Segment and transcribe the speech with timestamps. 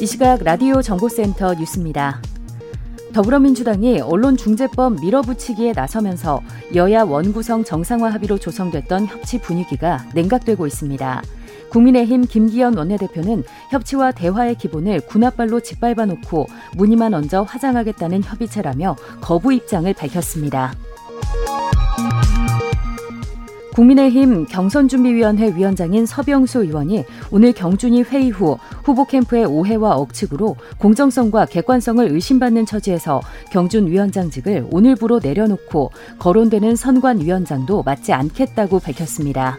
[0.00, 2.22] 이 시각 라디오 정보센터 뉴스입니다.
[3.12, 6.40] 더불어민주당이 언론중재법 밀어붙이기에 나서면서
[6.74, 11.22] 여야 원구성 정상화 합의로 조성됐던 협치 분위기가 냉각되고 있습니다.
[11.68, 16.46] 국민의힘 김기현 원내대표는 협치와 대화의 기본을 군합발로 짓밟아 놓고
[16.78, 20.72] 무늬만 얹어 화장하겠다는 협의체라며 거부 입장을 밝혔습니다.
[23.74, 32.06] 국민의힘 경선준비위원회 위원장인 서병수 의원이 오늘 경준이 회의 후 후보 캠프의 오해와 억측으로 공정성과 객관성을
[32.06, 33.20] 의심받는 처지에서
[33.52, 39.58] 경준 위원장직을 오늘부로 내려놓고 거론되는 선관 위원장도 맡지 않겠다고 밝혔습니다.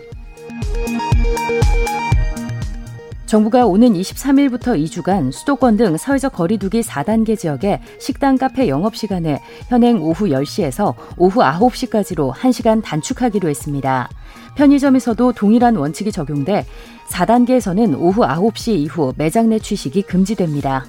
[3.31, 10.01] 정부가 오는 23일부터 2주간 수도권 등 사회적 거리두기 4단계 지역에 식당, 카페 영업 시간을 현행
[10.01, 14.09] 오후 10시에서 오후 9시까지로 1시간 단축하기로 했습니다.
[14.55, 16.65] 편의점에서도 동일한 원칙이 적용돼
[17.07, 20.83] 4단계에서는 오후 9시 이후 매장 내 취식이 금지됩니다.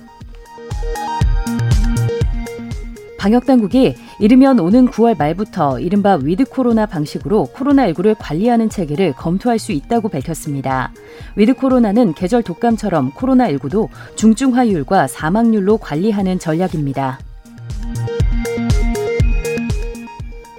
[3.22, 10.08] 방역당국이 이르면 오는 9월 말부터 이른바 위드 코로나 방식으로 코로나19를 관리하는 체계를 검토할 수 있다고
[10.08, 10.92] 밝혔습니다.
[11.36, 17.20] 위드 코로나는 계절 독감처럼 코로나19도 중증화율과 사망률로 관리하는 전략입니다.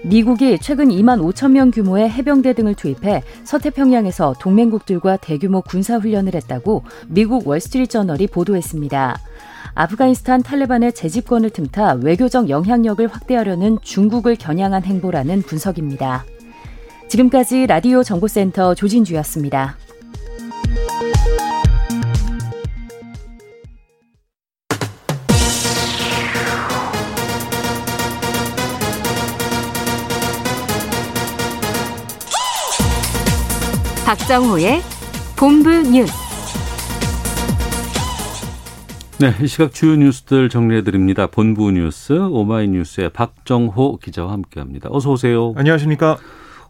[0.05, 7.45] 미국이 최근 2만 5천 명 규모의 해병대 등을 투입해 서태평양에서 동맹국들과 대규모 군사훈련을 했다고 미국
[7.45, 9.17] 월스트리트저널이 보도했습니다.
[9.75, 16.25] 아프가니스탄 탈레반의 재집권을 틈타 외교적 영향력을 확대하려는 중국을 겨냥한 행보라는 분석입니다.
[17.09, 19.77] 지금까지 라디오 정보센터 조진주였습니다.
[34.05, 34.81] 박정호의
[35.35, 36.22] 본부 뉴스.
[39.23, 41.27] 네, 이 시각 주요 뉴스들 정리해 드립니다.
[41.27, 44.89] 본부 뉴스 오마이뉴스의 박정호 기자와 함께합니다.
[44.91, 45.53] 어서 오세요.
[45.55, 46.17] 안녕하십니까?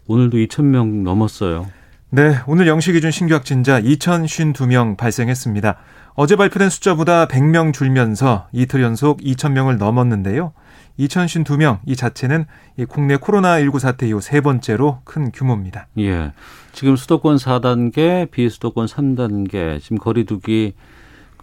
[0.05, 1.65] 오늘도 2천 명 넘었어요.
[2.11, 5.77] 네, 오늘 영시 기준 신규 확진자 2,052명 발생했습니다.
[6.13, 10.53] 어제 발표된 숫자보다 100명 줄면서 이틀 연속 2,000명을 넘었는데요.
[10.99, 12.45] 2,052명 이 자체는
[12.77, 15.87] 이 국내 코로나19 사태 이후 세 번째로 큰 규모입니다.
[15.97, 16.33] 예.
[16.71, 20.73] 지금 수도권 4단계, 비수도권 3단계, 지금 거리두기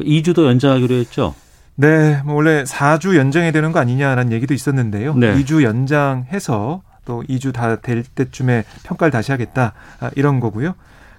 [0.01, 1.35] 2주도 그 연장하기로 했죠?
[1.77, 5.15] 네, 뭐 원래 4주 연장해야 되는 거 아니냐라는 얘기도 있었는데요.
[5.15, 5.35] 네.
[5.35, 9.73] 2주 연장해서 또 2주 다 될 때쯤에 평가를 다시 하겠다.
[10.01, 10.75] 아, 이런 거고요.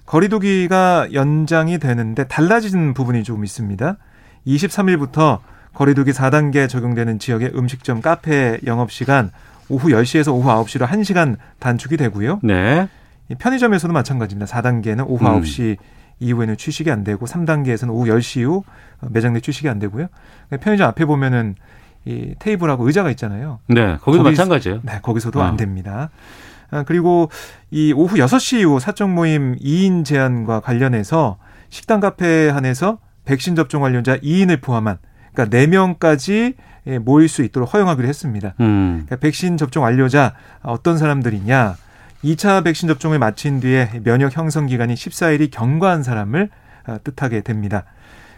[0.06, 3.96] 거리두기가 연장이 되는데 달라진 부분이 조금 있습니다.
[4.46, 5.40] 23일부터
[5.74, 9.30] 거리두기 4단계 적용되는 지역의 음식점, 카페 영업 시간
[9.68, 12.40] 오후 10시에서 오후 9시로 1시간 단축이 되고요.
[12.42, 12.88] 네.
[13.38, 14.52] 편의점에서도 마찬가지입니다.
[14.52, 15.40] 4단계는 오후 음.
[15.40, 15.76] 9시
[16.22, 18.64] 이후에는 취식이 안 되고 3단계에서는 오후 10시 이후
[19.00, 20.06] 매장 내 취식이 안 되고요.
[20.60, 21.56] 편의점 앞에 보면은
[22.04, 23.60] 이 테이블하고 의자가 있잖아요.
[23.68, 24.80] 네, 거기도 거기, 마찬가지예요.
[24.82, 25.42] 네, 거기서도 어.
[25.42, 26.10] 안 됩니다.
[26.70, 27.30] 아, 그리고
[27.70, 31.36] 이 오후 6시 이후 사적 모임 2인 제한과 관련해서
[31.68, 34.98] 식당 카페 한에서 백신 접종 완료자 2인을 포함한
[35.32, 36.54] 그러니까 4명까지
[36.88, 38.54] 예, 모일 수 있도록 허용하기로 했습니다.
[38.60, 39.04] 음.
[39.06, 41.76] 그러니까 백신 접종 완료자 어떤 사람들이냐?
[42.24, 46.50] 2차 백신 접종을 마친 뒤에 면역 형성 기간이 14일이 경과한 사람을
[46.86, 47.84] 어, 뜻하게 됩니다.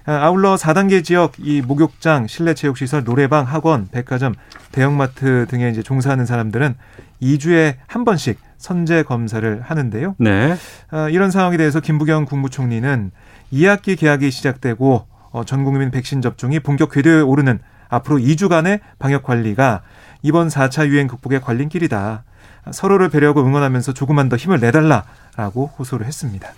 [0.06, 4.34] 아, 아울러 4단계 지역 이 목욕장, 실내 체육 시설, 노래방, 학원, 백화점,
[4.72, 6.74] 대형마트 등에 이제 종사하는 사람들은
[7.22, 10.14] 2주에 한 번씩 선제 검사를 하는데요.
[10.18, 10.56] 네.
[10.90, 13.10] 아, 이런 상황에 대해서 김부겸 국무총리는
[13.52, 19.82] 2학기 개학이 시작되고 어, 전 국민 백신 접종이 본격 궤도에 오르는 앞으로 2주간의 방역 관리가
[20.22, 22.24] 이번 4차 유행 극복의 관림길이다.
[22.70, 26.48] 서로를 배려하고 응원하면서 조금만 더 힘을 내달라라고 호소를 했습니다.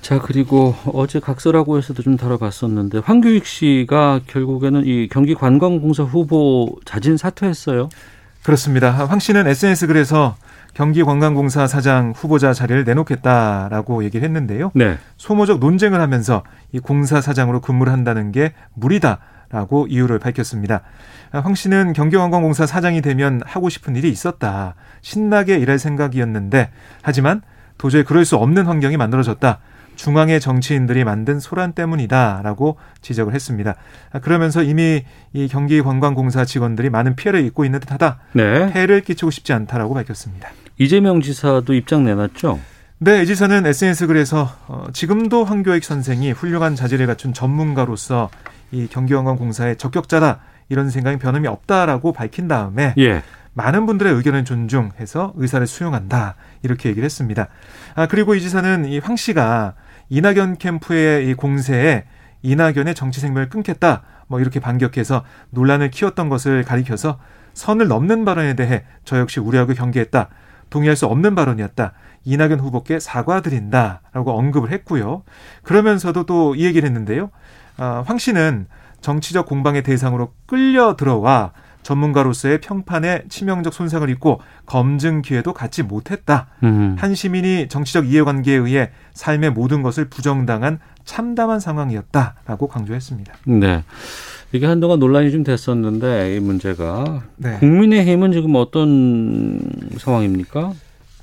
[0.00, 7.88] 자 그리고 어제 각설하고에서도 좀 다뤄봤었는데 황교익 씨가 결국에는 이 경기 관광공사 후보 자진 사퇴했어요.
[8.42, 8.90] 그렇습니다.
[8.90, 10.36] 황 씨는 SNS 글에서
[10.74, 14.72] 경기관광공사 사장 후보자 자리를 내놓겠다라고 얘기를 했는데요.
[14.74, 14.98] 네.
[15.16, 16.42] 소모적 논쟁을 하면서
[16.72, 19.20] 이 공사 사장으로 근무를 한다는 게 무리다
[19.54, 20.82] 라고 이유를 밝혔습니다.
[21.30, 24.74] 황 씨는 경기관광공사 사장이 되면 하고 싶은 일이 있었다.
[25.00, 26.70] 신나게 일할 생각이었는데
[27.02, 27.40] 하지만
[27.78, 29.60] 도저히 그럴 수 없는 환경이 만들어졌다.
[29.94, 33.76] 중앙의 정치인들이 만든 소란 때문이다라고 지적을 했습니다.
[34.12, 38.18] 아, 그러면서 이미 이 경기관광공사 직원들이 많은 피해를 입고 있는 듯하다.
[38.32, 38.72] 네.
[38.72, 40.50] 폐해를 끼치고 싶지 않다라고 밝혔습니다.
[40.78, 42.58] 이재명 지사도 입장 내놨죠.
[42.98, 48.30] 네, 이 지사는 SNS 글에서 어, 지금도 황교익 선생이 훌륭한 자질을 갖춘 전문가로서
[48.74, 53.22] 이 경기관광공사의 적격자다 이런 생각이 변함이 없다라고 밝힌 다음에 예.
[53.54, 57.48] 많은 분들의 의견을 존중해서 의사를 수용한다 이렇게 얘기를 했습니다.
[57.94, 59.74] 아 그리고 이 지사는 이 황 씨가
[60.08, 62.04] 이낙연 캠프의 이 공세에
[62.42, 67.18] 이낙연의 정치 생명을 끊겠다 뭐 이렇게 반격해서 논란을 키웠던 것을 가리켜서
[67.54, 70.28] 선을 넘는 발언에 대해 저 역시 우려하고 경계했다.
[70.70, 71.92] 동의할 수 없는 발언이었다.
[72.24, 75.22] 이낙연 후보께 사과드린다라고 언급을 했고요.
[75.62, 77.30] 그러면서도 또 이 얘기를 했는데요.
[77.76, 78.66] 아, 황 씨는
[79.00, 86.48] 정치적 공방의 대상으로 끌려 들어와 전문가로서의 평판에 치명적 손상을 입고 검증 기회도 갖지 못했다.
[86.62, 86.96] 음.
[86.98, 93.34] 한 시민이 정치적 이해관계에 의해 삶의 모든 것을 부정당한 참담한 상황이었다라고 강조했습니다.
[93.44, 93.84] 네.
[94.52, 97.58] 이게 한동안 논란이 좀 됐었는데 이 문제가 네.
[97.58, 99.60] 국민의힘은 지금 어떤
[99.98, 100.72] 상황입니까?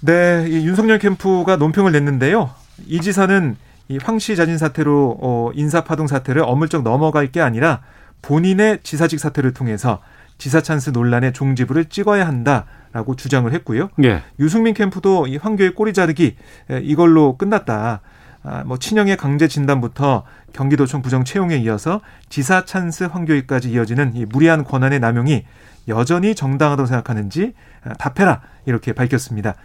[0.02, 2.52] 네, 이 윤석열 캠프가 논평을 냈는데요.
[2.88, 3.56] 이 지사는
[3.92, 7.82] 이 황씨 자진 사태로 어, 인사파동 사태를 어물쩍 넘어갈 게 아니라
[8.22, 10.00] 본인의 지사직 사태를 통해서
[10.38, 13.90] 지사 찬스 논란의 종지부를 찍어야 한다라고 주장을 했고요.
[14.04, 14.24] 예.
[14.40, 16.36] 유승민 캠프도 이 황교의 꼬리 자르기
[16.70, 18.02] 에, 이걸로 끝났다.
[18.44, 20.24] 아, 뭐 친형의 강제 진단부터
[20.54, 25.46] 경기도청 부정 채용에 이어서 지사 찬스 황교익까지 이어지는 이 무리한 권한의 남용이
[25.90, 27.54] 여전히 정당하다고 생각하는지
[27.84, 29.56] 아, 답해라 이렇게 밝혔습니다.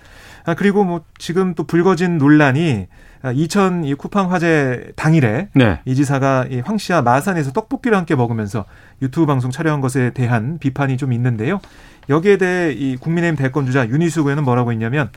[0.46, 2.87] 아, 그리고 뭐 지금 또 불거진 논란이
[3.22, 5.81] 아, 2000이 쿠팡 화재 당일에 네.
[5.84, 8.64] 이 지사가 이 황씨와 마산에서 떡볶이를 함께 먹으면서
[9.02, 11.60] 유튜브 방송 촬영한 것에 대한 비판이 좀 있는데요.
[12.08, 15.10] 여기에 대해 이 국민의힘 대권 주자 윤희수 의원은 뭐라고 했냐면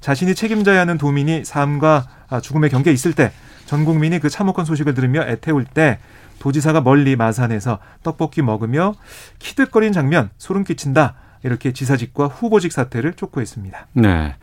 [0.00, 3.32] 자신이 책임져야 하는 도민이 삶과 아, 죽음의 경계에 있을 때
[3.66, 5.98] 전 국민이 그 참혹한 소식을 들으며 애태울 때
[6.38, 8.94] 도지사가 멀리 마산에서 떡볶이 먹으며
[9.38, 11.14] 키득거리는 장면 소름 끼친다.
[11.46, 13.86] 이렇게 지사직과 후보직 사퇴를 촉구했습니다.
[13.94, 14.34] 네.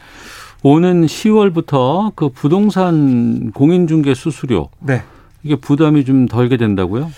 [0.64, 5.04] 오는 10월부터 그 부동산 공인중개 수수료 네.
[5.44, 7.12] 이게 부담이 좀 덜게 된다고요?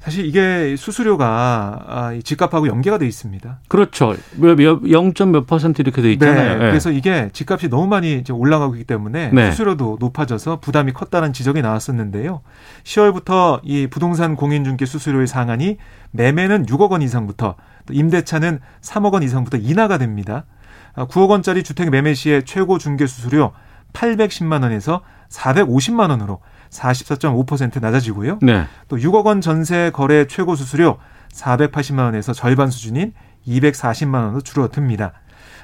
[0.00, 3.60] 사실 이게 수수료가 아, 이 집값하고 연계가 돼 있습니다.
[3.68, 4.16] 그렇죠.
[4.42, 5.12] 0.
[5.30, 6.58] 몇 퍼센트 이렇게 돼 있잖아요.
[6.58, 6.68] 네, 예.
[6.70, 9.50] 그래서 이게 집값이 너무 많이 이제 올라가고 있기 때문에 네.
[9.52, 12.40] 수수료도 높아져서 부담이 컸다는 지적이 나왔었는데요.
[12.82, 15.76] 10월부터 이 부동산 공인중개 수수료의 상한이
[16.10, 17.54] 매매는 6억 원 이상부터
[17.86, 20.44] 또 임대차는 3억 원 이상부터 인하가 됩니다.
[20.94, 23.52] 아, 9억 원짜리 주택 매매 시의 최고 중개 수수료
[23.92, 26.40] 810만 원에서 450만 원으로
[26.70, 28.38] 44.5% 낮아지고요.
[28.42, 28.64] 네.
[28.88, 30.98] 또 6억 원 전세 거래 최고 수수료
[31.32, 33.12] 480만 원에서 절반 수준인
[33.46, 35.12] 240만 원으로 줄어듭니다.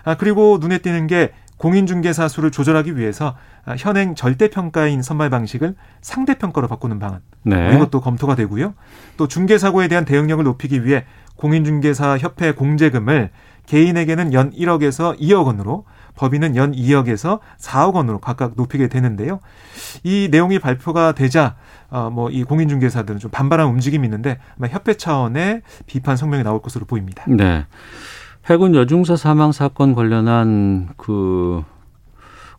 [0.04, 6.68] 아, 그리고 눈에 띄는 게 공인중개사 수를 조절하기 위해서 아, 현행 절대평가인 선발 방식을 상대평가로
[6.68, 7.20] 바꾸는 방안.
[7.42, 7.74] 네.
[7.74, 8.74] 이것도 검토가 되고요.
[9.16, 11.04] 또 중개사고에 대한 대응력을 높이기 위해
[11.38, 13.30] 공인중개사 협회 공제금을
[13.66, 15.84] 개인에게는 연 1억에서 2억 원으로
[16.16, 19.40] 법인은 연 2억에서 4억 원으로 각각 높이게 되는데요.
[20.02, 21.56] 이 내용이 발표가 되자
[21.90, 26.84] 어, 뭐 이 공인중개사들은 좀 반발하는 움직임이 있는데 아마 협회 차원의 비판 성명이 나올 것으로
[26.86, 27.24] 보입니다.
[27.28, 27.64] 네.
[28.50, 31.62] 해군 여중사 사망 사건 관련한 그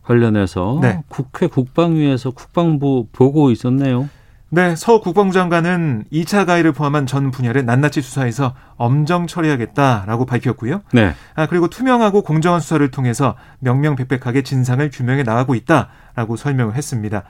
[0.02, 1.02] 관련해서 네.
[1.08, 4.08] 국회 국방위에서 국방부 보고 있었네요.
[4.52, 10.82] 네, 서 국방부 장관은 2차 가해를 포함한 전 분야를 낱낱이 수사해서 엄정 처리하겠다라고 밝혔고요.
[10.92, 11.14] 네.
[11.36, 17.22] 아, 그리고 투명하고 공정한 수사를 통해서 명명백백하게 진상을 규명해 나가고 있다라고 설명을 했습니다.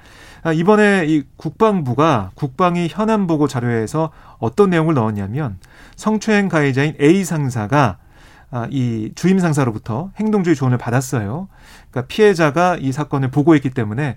[0.43, 5.59] 아, 이번에 이 국방부가 국방위 현안 보고 자료에서 어떤 내용을 넣었냐면
[5.97, 7.99] 성추행 가해자인 A 상사가
[8.51, 11.49] 아, 이 주임 상사로부터 행동주의 조언을 받았어요.
[11.91, 14.17] 그러니까 피해자가 이 사건을 보고했기 때문에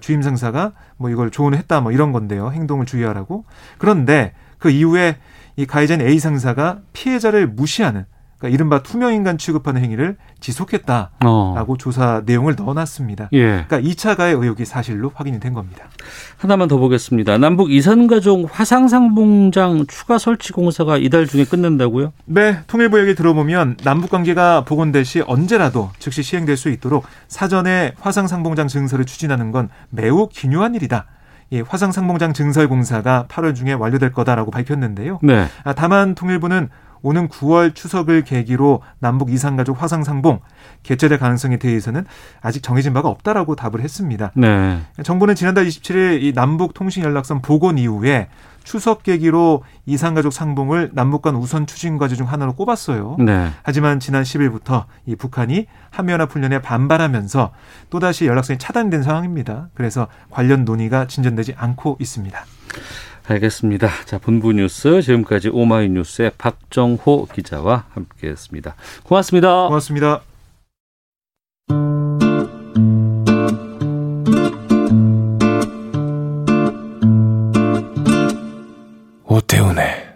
[0.00, 2.50] 주임 상사가 뭐 이걸 조언을 했다 뭐 이런 건데요.
[2.52, 3.44] 행동을 주의하라고.
[3.78, 5.16] 그런데 그 이후에
[5.56, 8.06] 이 가해자인 A 상사가 피해자를 무시하는
[8.42, 11.76] 그러니까 이른바 투명인간 취급하는 행위를 지속했다라고 어.
[11.78, 13.28] 조사 내용을 넣어놨습니다.
[13.32, 13.64] 예.
[13.68, 15.84] 그러니까 2차 가해 의혹이 사실로 확인이 된 겁니다.
[16.38, 17.38] 하나만 더 보겠습니다.
[17.38, 22.12] 남북 이산가족 화상상봉장 추가 설치 공사가 이달 중에 끝난다고요?
[22.24, 28.26] 네, 통일부 얘기 들어보면 남북 관계가 복원될 시 언제라도 즉시 시행될 수 있도록 사전에 화상
[28.26, 31.06] 상봉장 증설을 추진하는 건 매우 기묘한 일이다.
[31.50, 35.20] 이 화상 상봉장 증설 공사가 8월 중에 완료될 거다라고 밝혔는데요.
[35.22, 35.46] 네.
[35.64, 36.70] 아, 다만 통일부는
[37.02, 40.40] 오는 9월 추석을 계기로 남북 이산가족 화상상봉
[40.82, 42.04] 개최될 가능성에 대해서는
[42.40, 44.32] 아직 정해진 바가 없다라고 답을 했습니다.
[44.34, 44.80] 네.
[45.02, 48.28] 정부는 지난달 27일 이 남북 통신 연락선 복원 이후에
[48.64, 53.16] 추석 계기로 이산가족 상봉을 남북 간 우선 추진 과제 중 하나로 꼽았어요.
[53.18, 53.50] 네.
[53.62, 57.50] 하지만 지난 10일부터 이 북한이 한미연합 훈련에 반발하면서
[57.90, 59.68] 또다시 연락선이 차단된 상황입니다.
[59.74, 62.44] 그래서 관련 논의가 진전되지 않고 있습니다.
[63.26, 63.88] 알겠습니다.
[64.04, 68.74] 자, 본부 뉴스 지금까지 오마이뉴스의 박정호 기자와 함께했습니다.
[69.04, 69.68] 고맙습니다.
[69.68, 70.22] 고맙습니다.
[79.24, 80.12] 오태훈의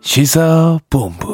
[0.00, 1.33] 시사본부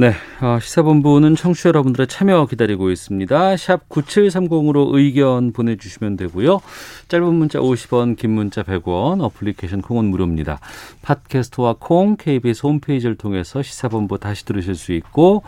[0.00, 3.56] 네, 어, 시사본부는 청취자 여러분들의 참여 기다리고 있습니다.
[3.56, 6.60] 샵 9730으로 의견 보내주시면 되고요.
[7.08, 10.60] 짧은 문자 50원, 긴 문자 100원, 어플리케이션 콩은 무료입니다.
[11.02, 15.42] 팟캐스트와 콩, KBS 홈페이지를 통해서 시사본부 다시 들으실 수 있고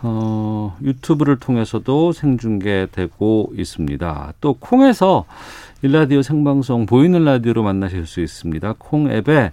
[0.00, 4.32] 어, 유튜브를 통해서도 생중계되고 있습니다.
[4.40, 5.24] 또 콩에서
[5.82, 8.76] 일라디오 생방송 보이는 라디오로 만나실 수 있습니다.
[8.78, 9.50] 콩 앱에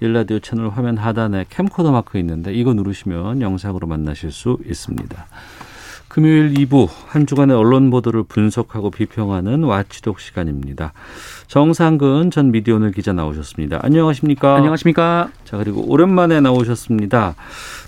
[0.00, 5.26] 일라디오 채널 화면 하단에 캠코더 마크 있는데 이거 누르시면 영상으로 만나실 수 있습니다.
[6.08, 10.92] 금요일 2부 한 주간의 언론 보도를 분석하고 비평하는 와치독 시간입니다.
[11.46, 13.78] 정상근 전 미디어오늘 기자 나오셨습니다.
[13.82, 14.56] 안녕하십니까?
[14.56, 15.30] 안녕하십니까?
[15.44, 17.36] 자 그리고 오랜만에 나오셨습니다.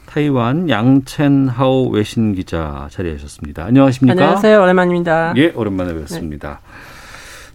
[0.06, 3.64] 타이완 양첸하오 외신 기자 자리하셨습니다.
[3.64, 4.12] 안녕하십니까?
[4.22, 4.62] 안녕하세요.
[4.62, 5.34] 오랜만입니다.
[5.36, 6.60] 예, 오랜만에 뵙습니다.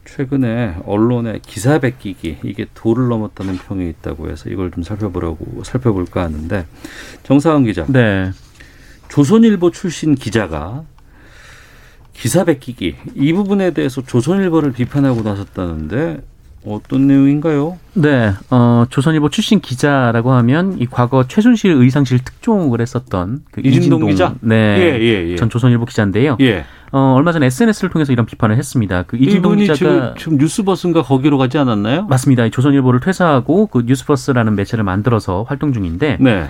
[0.08, 6.66] 최근에 언론에 기사 베끼기 이게 도를 넘었다는 평이 있다고 해서 이걸 좀 살펴보려고 살펴볼까 하는데
[7.24, 7.86] 정상훈 기자.
[7.88, 8.32] 네.
[9.10, 10.84] 조선일보 출신 기자가
[12.14, 16.22] 기사 베끼기 이 부분에 대해서 조선일보를 비판하고 나섰다는데
[16.66, 17.78] 어떤 내용인가요?
[17.94, 18.34] 네.
[18.50, 24.36] 어, 조선일보 출신 기자라고 하면 이 과거 최순실 의상실 특종을 했었던 그 이진동 이진동 기자?
[24.42, 24.56] 네.
[24.56, 25.36] 예, 예, 예.
[25.36, 26.38] 전 조선일보 기자인데요.
[26.42, 26.66] 예.
[26.92, 29.04] 어, 얼마 전에 SNS를 통해서 이런 비판을 했습니다.
[29.04, 32.06] 그 이진동 기자가 지금, 지금 뉴스버스인가 거기로 가지 않았나요?
[32.06, 32.46] 맞습니다.
[32.46, 36.48] 이 조선일보를 퇴사하고 그 뉴스버스라는 매체를 만들어서 활동 중인데 네.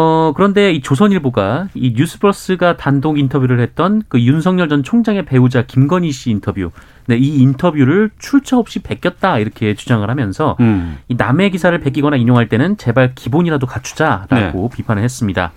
[0.00, 6.12] 어, 그런데 이 조선일보가 이 뉴스버스가 단독 인터뷰를 했던 그 윤석열 전 총장의 배우자 김건희
[6.12, 6.70] 씨 인터뷰.
[7.06, 10.98] 네, 이 인터뷰를 출처 없이 베꼈다 이렇게 주장을 하면서 음.
[11.08, 15.50] 이 남의 기사를 베끼거나 인용할 때는 제발 기본이라도 갖추자라고 비판을 했습니다.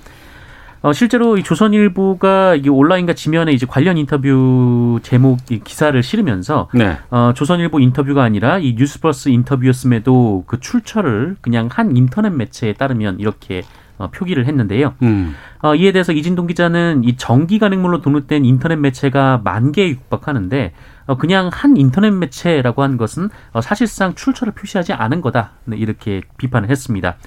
[0.82, 6.98] 어, 실제로 이 조선일보가 이 온라인과 지면에 이제 관련 인터뷰 제목 이 기사를 실으면서 네.
[7.12, 13.60] 어, 조선일보 인터뷰가 아니라 이 뉴스버스 인터뷰였음에도 그 출처를 그냥 한 인터넷 매체에 따르면 이렇게
[13.60, 14.96] 어, 표기를 했는데요.
[15.04, 15.36] 음.
[15.62, 20.74] 어, 이에 대해서 이진동 기자는 이 정기 간행물로 등록된 인터넷 매체가 만 개에 육박하는데
[21.08, 25.52] 어, 그냥 한 인터넷 매체라고 한 것은 어, 사실상 출처를 표시하지 않은 거다.
[25.66, 27.18] 네, 이렇게 비판을 했습니다.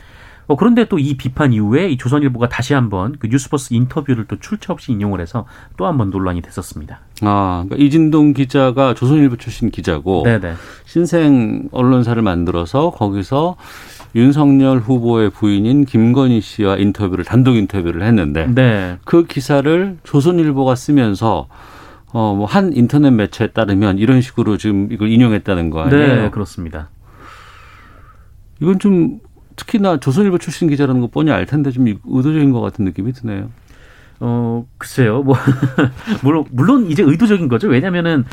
[0.47, 4.75] 어, 그런데 또 이 비판 이후에 이 조선일보가 다시 한번 그 뉴스버스 인터뷰를 또 출처
[4.75, 5.47] 없이 인용을 해서
[5.79, 7.01] 또 한 번 논란이 됐었습니다.
[7.23, 10.53] 아, 그러니까 이진동 기자가 조선일보 출신 기자고 네네.
[10.85, 13.57] 신생 언론사를 만들어서 거기서
[14.15, 18.99] 윤석열 후보의 부인인 김건희 씨와 인터뷰를 단독 인터뷰를 했는데 네.
[19.05, 21.49] 그 기사를 조선일보가 쓰면서
[22.13, 26.23] 어 뭐 한 인터넷 매체에 따르면 이런 식으로 지금 이걸 인용했다는 거 아니에요?
[26.23, 26.89] 네, 그렇습니다.
[28.61, 29.19] 이건 좀
[29.57, 33.51] 특히나 조선일보 출신 기자라는 거 뻔히 알 텐데 좀 의도적인 것 같은 느낌이 드네요.
[34.21, 35.23] 어, 글쎄요.
[35.23, 35.37] 뭐,
[36.23, 37.67] 물론, 물론 이제 의도적인 거죠.
[37.69, 38.25] 왜냐면은,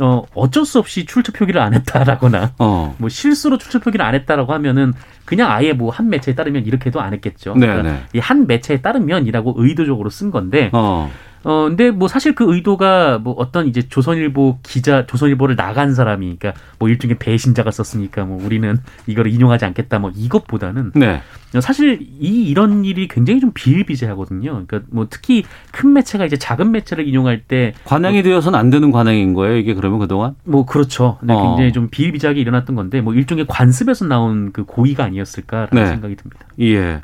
[0.00, 2.94] 어, 어쩔 수 없이 출처 표기를 안 했다라거나, 어.
[2.98, 4.92] 뭐 실수로 출처 표기를 안 했다라고 하면은
[5.24, 7.54] 그냥 아예 뭐 한 매체에 따르면 이렇게도 안 했겠죠.
[7.54, 8.02] 네, 그러니까 네.
[8.14, 11.10] 이한 매체에 따르면이라고 의도적으로 쓴 건데, 어.
[11.42, 16.60] 어, 근데 뭐 사실 그 의도가 뭐 어떤 이제 조선일보 기자, 조선일보를 나간 사람이, 그러니까
[16.78, 21.22] 뭐 일종의 배신자가 썼으니까 뭐 우리는 이거를 인용하지 않겠다 뭐 이것보다는 네.
[21.60, 24.50] 사실 이 이런 일이 굉장히 좀 비일비재하거든요.
[24.50, 29.34] 그러니까 뭐 특히 큰 매체가 이제 작은 매체를 인용할 때 관행이 되어서는 안 되는 관행인
[29.34, 29.56] 거예요.
[29.56, 30.36] 이게 그러면 그동안?
[30.44, 31.18] 뭐 그렇죠.
[31.22, 31.42] 네, 어.
[31.42, 35.86] 굉장히 좀 비일비재하게 일어났던 건데 뭐 일종의 관습에서 나온 그 고의가 아니었을까라는 네.
[35.86, 36.46] 생각이 듭니다.
[36.60, 37.00] 예.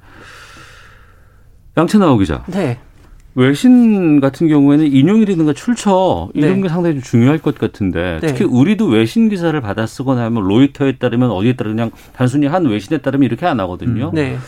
[1.77, 2.45] 양채나오 기자.
[2.47, 2.79] 네.
[3.37, 6.63] 외신 같은 경우에는 인용이라든가 출처 이런 네.
[6.63, 8.27] 게 상당히 좀 중요할 것 같은데 네.
[8.27, 12.99] 특히 우리도 외신 기사를 받아 쓰거나 하면 로이터에 따르면 어디에 따르면 그냥 단순히 한 외신에
[12.99, 14.11] 따르면 이렇게 안 하거든요.
[14.15, 14.39] 네.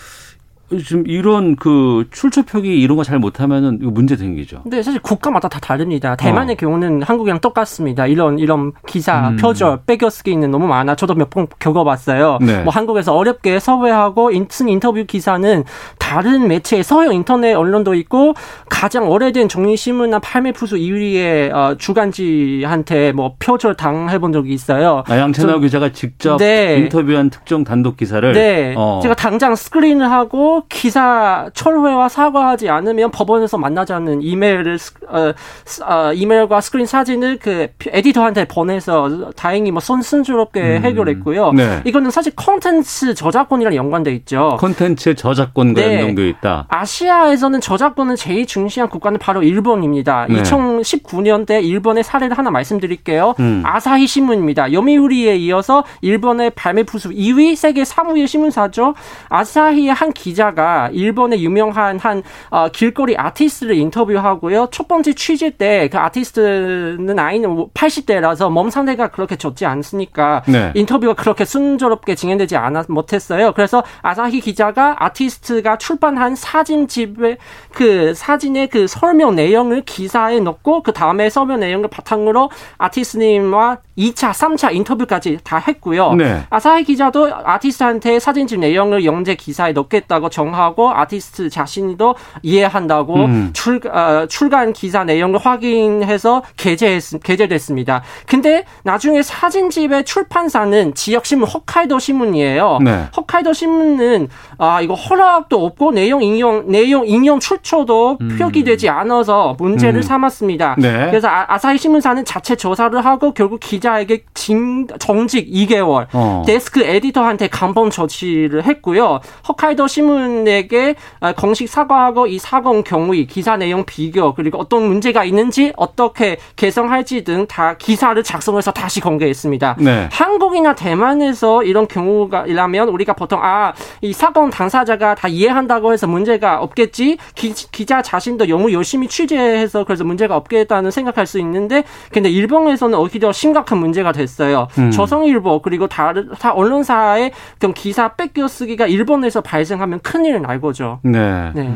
[0.77, 4.61] 지금 이런 그 출처 표기 이런 거 잘 못하면은 이거 문제 생기죠.
[4.63, 6.15] 근데 사실 국가마다 다 다릅니다.
[6.17, 6.57] 대만의 어.
[6.57, 8.07] 경우는 한국이랑 똑같습니다.
[8.07, 9.37] 이런 이런 기사, 음.
[9.37, 10.95] 표절, 빼겨쓰기는 너무 많아.
[10.95, 12.39] 저도 몇 번 겪어봤어요.
[12.41, 12.63] 네.
[12.63, 15.65] 뭐 한국에서 어렵게 섭외하고 인- 쓴 인터뷰 기사는
[15.99, 18.35] 다른 매체, 서양 인터넷 언론도 있고
[18.69, 25.03] 가장 오래된 종이신문이나 팔매푸수 2위의 어, 주간지한테 뭐 표절 당해본 적이 있어요.
[25.07, 26.77] 아, 양채나오 기자가 직접 네.
[26.79, 28.75] 인터뷰한 특정 단독 기사를 네.
[28.77, 29.01] 어.
[29.03, 35.33] 제가 당장 스크린을 하고 기사 철회와 사과하지 않으면 법원에서 만나자는 이메일을 스- 어,
[35.65, 41.53] 스- 어, 이메일과 스크린 사진을 그 에디터한테 보내서 다행히 뭐 손순조롭게 해결했고요.
[41.53, 41.81] 네.
[41.85, 44.57] 이거는 사실 콘텐츠 저작권이랑 연관돼 있죠.
[44.61, 45.95] 콘텐츠의 저작권과 네.
[46.01, 46.67] 연동되어 있다.
[46.69, 50.27] 아시아에서는 저작권을 제일 중시한 국가는 바로 일본입니다.
[50.29, 50.43] 네.
[50.43, 53.35] 2019년대 일본의 사례를 하나 말씀드릴게요.
[53.41, 53.63] 음.
[53.65, 54.73] 아사히 신문입니다.
[54.73, 58.95] 요미우리에 이어서 일본의 발매 부수 2위, 세계 3위의 신문사죠.
[59.29, 64.69] 아사히의 한 기자 가 일본의 유명한 한 어, 길거리 아티스트를 인터뷰하고요.
[64.71, 70.73] 첫 번째 취재 때 그 아티스트는 나이는 80대라서 몸 상태가 그렇게 좋지 않으니까 네.
[70.75, 73.53] 인터뷰가 그렇게 순조롭게 진행되지 않았 못했어요.
[73.53, 77.39] 그래서 아사히 기자가 아티스트가 출판한 사진집의
[77.73, 84.73] 그 사진의 그 설명 내용을 기사에 넣고 그 다음에 설명 내용을 바탕으로 아티스트님과 2차, 3차
[84.75, 86.15] 인터뷰까지 다 했고요.
[86.15, 86.45] 네.
[86.51, 93.51] 아사히 기자도 아티스트한테 사진집 내용을 영재 기사에 넣겠다고 정하고 아티스트 자신도 이해한다고 음.
[93.53, 98.03] 출, 어, 출간 기사 내용을 확인해서 게재했, 게재됐습니다.
[98.27, 102.79] 근데 나중에 사진집의 출판사는 지역 신문 홋카이도 신문이에요.
[102.85, 103.07] 네.
[103.17, 104.29] 홋카이도 신문은
[104.59, 110.03] 아 이거 허락도 없고 내용 인용 내용 인용 출처도 표기되지 않아서 문제를 음.
[110.03, 110.77] 삼았습니다.
[110.79, 111.07] 네.
[111.07, 116.43] 그래서 아, 아사히 신문사는 자체 조사를 하고 결국 기자 에게 징, 정직 2개월 어.
[116.47, 119.21] 데스크 에디터한테 감봉 조치를 했고요.
[119.49, 125.73] 홋카이도 신문에게 아, 공식 사과하고 이 사건 경위, 기사 내용 비교 그리고 어떤 문제가 있는지
[125.77, 129.77] 어떻게 개선할지 등 다 기사를 작성해서 다시 공개했습니다.
[129.79, 130.09] 네.
[130.13, 136.61] 한국이나 대만에서 이런 경우가 일하면 우리가 보통 아 이 사건 당사자가 다 이해한다고 해서 문제가
[136.61, 142.99] 없겠지 기, 자 자신도 너무 열심히 취재해서 그래서 문제가 없겠다는 생각할 수 있는데 근데 일본에서는
[142.99, 144.69] 오히려 심각한 문제가 됐어요.
[144.79, 144.91] 음.
[144.91, 151.01] 조선일보 그리고 다른 다 언론사의 그런 기사 뺏겨 쓰기가 일본에서 발생하면 큰일 날 거죠.
[151.03, 151.53] 네.
[151.55, 151.75] 네.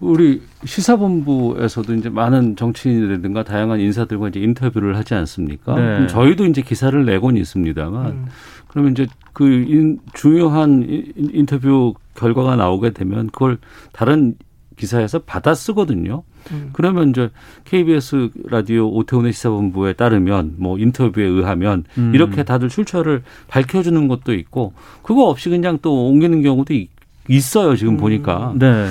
[0.00, 5.74] 우리 시사본부에서도 이제 많은 정치인이라든가 다양한 인사들과 이제 인터뷰를 하지 않습니까?
[5.74, 5.80] 네.
[5.82, 8.26] 그럼 저희도 이제 기사를 내곤 있습니다만 음.
[8.68, 13.58] 그러면 이제 그 인, 중요한 인- 인터뷰 결과가 나오게 되면 그걸
[13.92, 14.34] 다른
[14.78, 16.22] 기사에서 받아 쓰거든요.
[16.52, 16.70] 음.
[16.72, 17.28] 그러면 이제
[17.66, 22.12] KBS 라디오 오태훈의 시사본부에 따르면 뭐 인터뷰에 의하면 음.
[22.14, 26.88] 이렇게 다들 출처를 밝혀주는 것도 있고 그거 없이 그냥 또 옮기는 경우도 있-
[27.28, 27.76] 있어요.
[27.76, 28.88] 지금 보니까 네.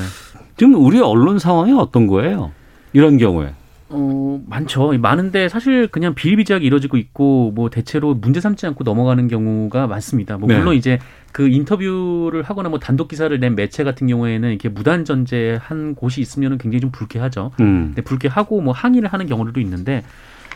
[0.58, 2.52] 지금 우리 언론 상황이 어떤 거예요?
[2.94, 3.54] 이런 경우에.
[3.90, 4.92] 어, 많죠.
[4.98, 10.38] 많은데 사실 그냥 비일비재하게 이루어지고 있고 뭐 대체로 문제 삼지 않고 넘어가는 경우가 많습니다.
[10.38, 10.58] 뭐 네.
[10.58, 11.00] 물론 이제
[11.32, 16.58] 그 인터뷰를 하거나 뭐 단독 기사를 낸 매체 같은 경우에는 이렇게 무단 전제한 곳이 있으면은
[16.58, 17.52] 굉장히 좀 불쾌하죠.
[17.62, 17.88] 음.
[17.88, 20.04] 근데 불쾌하고 뭐 항의를 하는 경우들도 있는데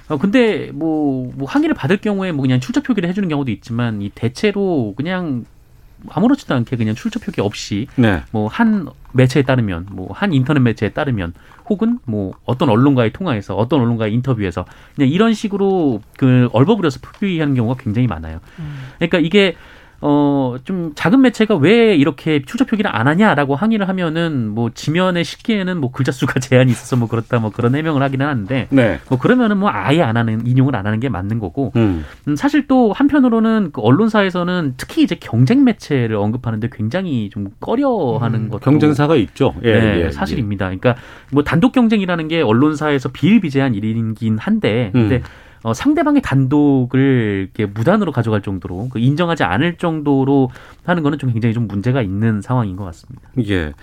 [0.09, 4.09] 어 근데 뭐, 뭐 항의를 받을 경우에 뭐 그냥 출처 표기를 해주는 경우도 있지만 이
[4.09, 5.45] 대체로 그냥
[6.09, 8.21] 아무렇지도 않게 그냥 출처 표기 없이 네.
[8.31, 11.33] 뭐한 매체에 따르면 뭐 한 인터넷 매체에 따르면
[11.69, 17.81] 혹은 뭐 어떤 언론과의 통화에서 어떤 언론과의 인터뷰에서 그냥 이런 식으로 그 얼버무려서 표기하는 경우가
[17.81, 18.39] 굉장히 많아요.
[18.97, 19.55] 그러니까 이게
[20.03, 25.79] 어, 좀 작은 매체가 왜 이렇게 출처 표기를 안 하냐라고 항의를 하면은 뭐 지면에 쉽기에는
[25.79, 28.99] 뭐 글자 수가 제한이 있어서 뭐 그렇다 뭐 그런 해명을 하기는 하는데 네.
[29.09, 32.03] 뭐 그러면은 뭐 아예 안 하는 인용을 안 하는 게 맞는 거고 음.
[32.27, 38.59] 음, 사실 또 한편으로는 그 언론사에서는 특히 이제 경쟁 매체를 언급하는데 굉장히 좀 꺼려하는 것도
[38.59, 39.53] 경쟁사가 있죠.
[39.63, 40.65] 예, 네, 예, 사실입니다.
[40.65, 40.95] 그러니까
[41.31, 45.23] 뭐 단독 경쟁이라는 게 언론사에서 비일비재한 일이긴 한데, 근데 음.
[45.63, 50.49] 어, 상대방의 단독을 이렇게 무단으로 가져갈 정도로 그 인정하지 않을 정도로
[50.83, 53.29] 하는 거는 좀 굉장히 좀 문제가 있는 상황인 것 같습니다.
[53.47, 53.73] 예.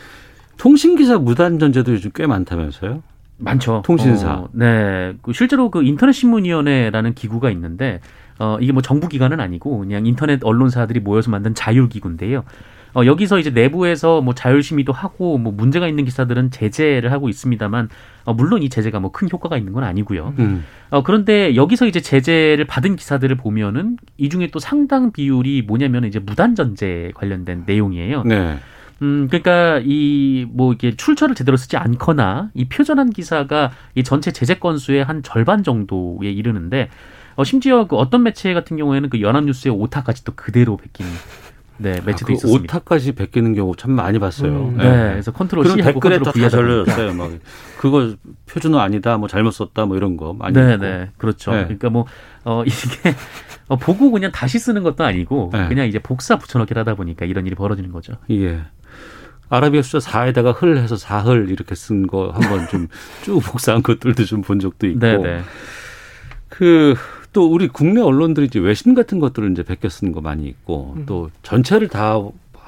[0.57, 3.03] 통신기사 무단 전제도 요즘 꽤 많다면서요?
[3.39, 3.83] 많죠.
[3.85, 4.35] 통신사.
[4.35, 5.15] 어, 네.
[5.23, 8.01] 그 실제로 그 인터넷 신문위원회라는 기구가 있는데
[8.41, 12.45] 어 이게 뭐 정부 기관은 아니고 그냥 인터넷 언론사들이 모여서 만든 자율 기구인데요.
[12.95, 17.89] 어 여기서 이제 내부에서 뭐 자율 심의도 하고 뭐 문제가 있는 기사들은 제재를 하고 있습니다만
[18.25, 20.35] 어 물론 이 제재가 뭐 큰 효과가 있는 건 아니고요.
[20.39, 20.65] 음.
[20.91, 26.19] 어 그런데 여기서 이제 제재를 받은 기사들을 보면은 이 중에 또 상당 비율이 뭐냐면 이제
[26.19, 28.23] 무단 전제 관련된 내용이에요.
[28.25, 28.59] 네.
[29.03, 34.55] 음, 그러니까 이 뭐 이게 출처를 제대로 쓰지 않거나 이 표절한 기사가 이 전체 제재
[34.55, 36.89] 건수의 한 절반 정도에 이르는데
[37.37, 41.07] 어 심지어 그 어떤 매체 같은 경우에는 그 연합뉴스의 오타까지 또 그대로 베낀
[41.79, 42.77] 네, 매체도 그 있었습니다.
[42.77, 44.51] 오타까지 베끼는 경우 참 많이 봤어요.
[44.69, 44.77] 음.
[44.77, 46.51] 네, 그래서 컨트롤 그런 C 하고 댓글에 컨트롤 다 V.
[46.51, 47.15] 달렸어요.
[47.15, 47.31] 막
[47.79, 48.15] 그거
[48.47, 50.85] 표준어 아니다, 뭐 잘못 썼다, 뭐 이런 거 많이 네, 있고.
[50.85, 51.53] 네, 그렇죠.
[51.53, 51.63] 네.
[51.65, 52.05] 그러니까 뭐
[52.45, 53.15] 어, 이게
[53.69, 55.69] 어, 보고 그냥 다시 쓰는 것도 아니고 네.
[55.69, 58.15] 그냥 이제 복사 붙여넣기를 하다 보니까 이런 일이 벌어지는 거죠.
[58.31, 58.61] 예.
[59.51, 62.89] 아라비아 숫자 4에다가 흘 해서 사흘 이렇게 쓴 거 한번 좀
[63.23, 64.99] 쭉 복사한 것들도 좀 본 적도 있고.
[64.99, 65.41] 네, 네.
[66.49, 66.95] 그
[67.33, 71.05] 또 우리 국내 언론들이 이제 외신 같은 것들을 이제 베껴 쓰는 거 많이 있고 음.
[71.07, 72.19] 또 전체를 다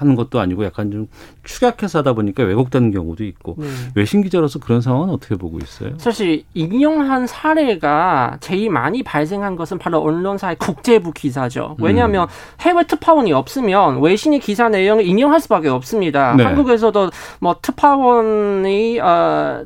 [0.01, 1.09] 하는 것도 아니고 약간 좀
[1.44, 3.66] 축약해서 하다 보니까 왜곡되는 경우도 있고 네.
[3.94, 5.92] 외신 기자로서 그런 상황은 어떻게 보고 있어요?
[5.99, 11.77] 사실 인용한 사례가 제일 많이 발생한 것은 바로 언론사의 국제부 기사죠.
[11.79, 12.29] 왜냐하면
[12.61, 16.35] 해외 특파원이 없으면 외신의 기사 내용을 인용할 수밖에 없습니다.
[16.35, 16.44] 네.
[16.44, 19.64] 한국에서도 뭐 특파원이 어,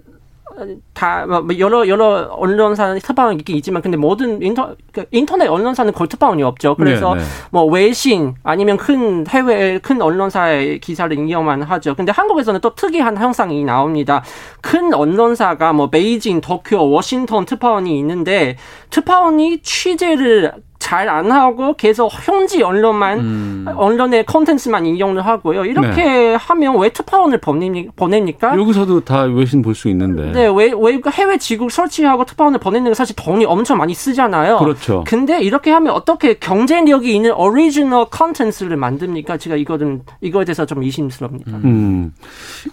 [0.93, 6.09] 다 뭐, 여러 여러 언론사 특파원이 있긴 있지만 근데 모든 인터 그 인터넷 언론사는 거의
[6.09, 6.75] 특파원이 없죠.
[6.77, 7.27] 그래서 네, 네.
[7.51, 11.95] 뭐 외신 아니면 큰 해외 큰 언론사의 기사를 인용만 하죠.
[11.95, 14.23] 근데 한국에서는 또 특이한 형상이 나옵니다.
[14.61, 18.57] 큰 언론사가 뭐 베이징, 도쿄, 워싱턴 특파원이 있는데
[18.91, 20.53] 특파원이 취재를
[20.85, 23.65] 잘 안 하고 계속 현지 언론만 음.
[23.75, 25.65] 언론의 콘텐츠만 인용을 하고요.
[25.65, 28.57] 이렇게 하면 왜 특파원을 보냅니, 보냅니까?
[28.57, 30.33] 여기서도 다 외신 볼 수 있는데.
[30.33, 34.59] 네, 왜, 왜 해외 지국 설치하고 특파원을 보내는 게 사실 돈이 엄청 많이 쓰잖아요.
[34.59, 35.05] 그렇죠.
[35.07, 39.37] 근데 이렇게 하면 어떻게 경쟁력이 있는 오리지널 컨텐츠를 만듭니까?
[39.39, 41.51] 제가 이거는 이거에 대해서 좀 의심스럽니다.
[41.65, 42.13] 음,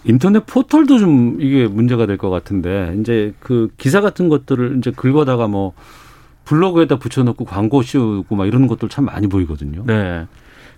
[0.04, 5.48] 인터넷 포털도 좀 이게 문제가 될 것 같은데, 이제 그 기사 같은 것들을 이제 긁어다가
[5.48, 5.72] 뭐
[6.44, 9.84] 블로그에다 붙여놓고 광고 씌우고 막 이런 것들 참 많이 보이거든요.
[9.86, 10.26] 네.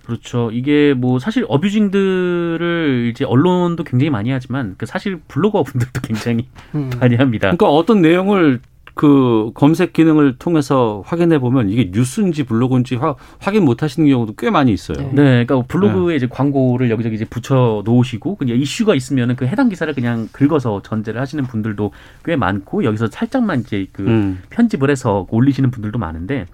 [0.05, 0.51] 그렇죠.
[0.51, 6.91] 이게 뭐 사실 abusing들을 이제 언론도 굉장히 많이 하지만 그 사실 블로거 분들도 굉장히 음.
[6.99, 7.47] 많이 합니다.
[7.47, 8.59] 그러니까 어떤 내용을
[8.95, 14.49] 그 검색 기능을 통해서 확인해 보면 이게 뉴스인지 블로그인지 화, 확인 못 하시는 경우도 꽤
[14.49, 14.97] 많이 있어요.
[14.97, 15.11] 네.
[15.11, 19.93] 네, 그러니까 블로그에 이제 광고를 여기저기 이제 붙여 놓으시고 그냥 이슈가 있으면은 그 해당 기사를
[19.93, 21.91] 그냥 긁어서 전제를 하시는 분들도
[22.23, 24.41] 꽤 많고 여기서 살짝만 이제 그 음.
[24.49, 26.45] 편집을 해서 올리시는 분들도 많은데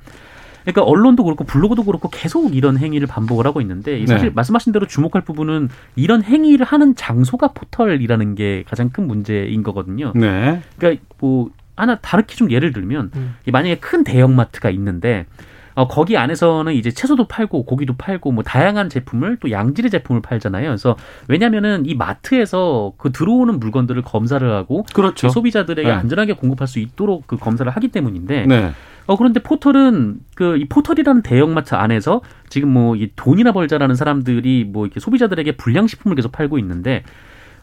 [0.63, 4.33] 그러니까 언론도 그렇고 블로그도 그렇고 계속 이런 행위를 반복을 하고 있는데 이 사실 네.
[4.33, 10.11] 말씀하신 대로 주목할 부분은 이런 행위를 하는 장소가 포털이라는 게 가장 큰 문제인 거거든요.
[10.15, 10.61] 네.
[10.77, 13.35] 그러니까 뭐 하나 다르게 좀 예를 들면 음.
[13.47, 15.25] 이 만약에 큰 대형마트가 있는데
[15.73, 20.67] 어, 거기 안에서는 이제 채소도 팔고 고기도 팔고 뭐 다양한 제품을 또 양질의 제품을 팔잖아요.
[20.67, 20.97] 그래서
[21.29, 25.29] 왜냐면은 이 마트에서 그 들어오는 물건들을 검사를 하고 그렇죠.
[25.29, 25.93] 소비자들에게 네.
[25.93, 28.71] 안전하게 공급할 수 있도록 그 검사를 하기 때문인데 네.
[29.07, 34.85] 어 그런데 포털은 그 이 포털이라는 대형마트 안에서 지금 뭐 이 돈이나 벌자라는 사람들이 뭐
[34.85, 37.03] 이렇게 소비자들에게 불량식품을 계속 팔고 있는데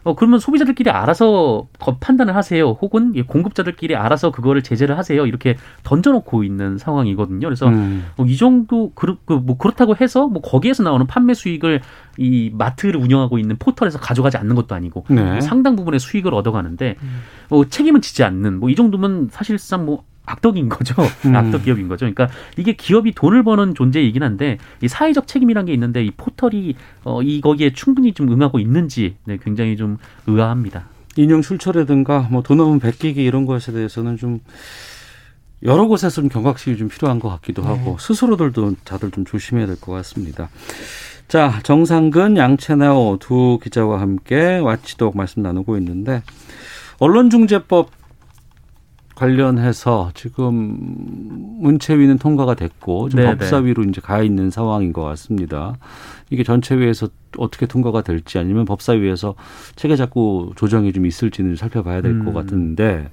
[0.03, 2.69] 어 그러면 소비자들끼리 알아서 거- 판단을 하세요.
[2.81, 5.25] 혹은 이 공급자들끼리 알아서 그거를 제재를 하세요.
[5.25, 7.47] 이렇게 던져놓고 있는 상황이거든요.
[7.47, 8.05] 그래서 음.
[8.17, 11.81] 어, 이 정도 그 그 뭐 그렇다고 해서 뭐 거기에서 나오는 판매 수익을
[12.17, 15.21] 이 마트를 운영하고 있는 포털에서 가져가지 않는 것도 아니고 네.
[15.23, 16.95] 뭐 상당 부분의 수익을 얻어가는데
[17.49, 20.95] 뭐 책임은 지지 않는 뭐 이 정도면 사실상 뭐 악덕인 거죠.
[21.25, 21.35] 음.
[21.35, 22.05] 악덕 기업인 거죠.
[22.11, 27.21] 그러니까 이게 기업이 돈을 버는 존재이긴 한데 이 사회적 책임이란 게 있는데 이 포털이 어,
[27.21, 30.85] 이 거기에 충분히 좀 응하고 있는지 네, 굉장히 좀 의아합니다.
[31.17, 34.39] 인용 출처라든가 뭐 돈 없는 베끼기 이런 것에 대해서는 좀
[35.63, 39.91] 여러 곳에서 좀 경각심이 좀 필요한 것 같기도 하고 스스로들도 다들 좀 조심해야 될 것
[39.91, 40.49] 같습니다.
[41.27, 46.23] 자 정상근 양채나오 두 기자와 함께 와치독 말씀 나누고 있는데
[46.99, 47.91] 언론중재법
[49.19, 50.77] 관련해서 지금
[51.59, 53.37] 문체위는 통과가 됐고 지금 네네.
[53.37, 55.75] 법사위로 이제 가 있는 상황인 것 같습니다.
[56.29, 59.35] 이게 전체위에서 어떻게 통과가 될지 아니면 법사위에서
[59.75, 62.33] 체계 잡고 조정이 좀 있을지는 살펴봐야 될것 음.
[62.33, 63.09] 같은데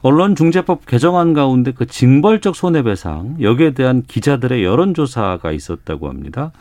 [0.00, 6.52] 언론중재법 개정안 가운데 그 징벌적 손해배상 여기에 대한 기자들의 여론조사가 있었다고 합니다.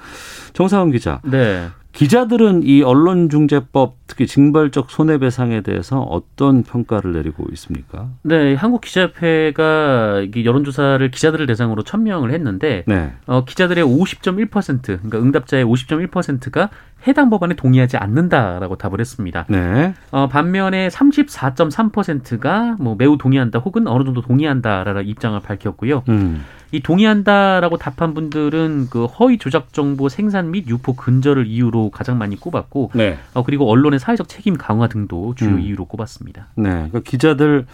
[0.54, 1.68] 정상훈 기자, 네.
[1.94, 8.10] 기자들은 이 언론중재법 특히 징벌적 손해배상에 대해서 어떤 평가를 내리고 있습니까?
[8.24, 13.14] 네, 한국 기자협회가 이게 여론조사를 기자들을 대상으로 천명을 했는데 네.
[13.28, 16.70] 어, 기자들의 50.1% 그러니까 응답자의 50.1%가
[17.08, 19.46] 해당 법안에 동의하지 않는다라고 답을 했습니다.
[19.50, 19.94] 네.
[20.10, 26.04] 어, 반면에 34.3%가 뭐 매우 동의한다 혹은 어느 정도 동의한다라는 입장을 밝혔고요.
[26.10, 26.44] 음.
[26.74, 32.36] 이 동의한다라고 답한 분들은 그 허위 조작 정보 생산 및 유포 근절을 이유로 가장 많이
[32.36, 33.20] 꼽았고 네.
[33.36, 35.60] 어, 그리고 언론의 사회적 책임 강화 등도 주요 음.
[35.60, 36.48] 이유로 꼽았습니다.
[36.56, 36.70] 네.
[36.70, 37.68] 그러니까 기자들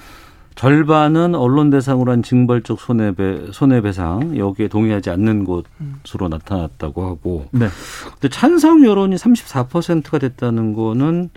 [0.56, 7.70] 절반은 언론 대상으로 한 징벌적 손해배 손해배상 여기에 동의하지 않는 것으로 나타났다고 하고 네.
[8.12, 11.30] 근데 찬성 여론이 34%가 됐다는 거는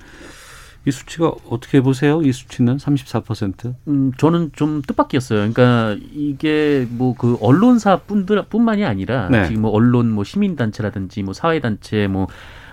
[0.84, 2.22] 이 수치가 어떻게 보세요?
[2.22, 3.74] 이 수치는 34%?
[3.88, 5.38] 음, 저는 좀 뜻밖이었어요.
[5.52, 9.46] 그러니까 이게 뭐 그 언론사 뿐들 뿐만이 아니라 네.
[9.46, 12.26] 지금 뭐 언론 뭐 시민 단체라든지 뭐 사회 단체 뭐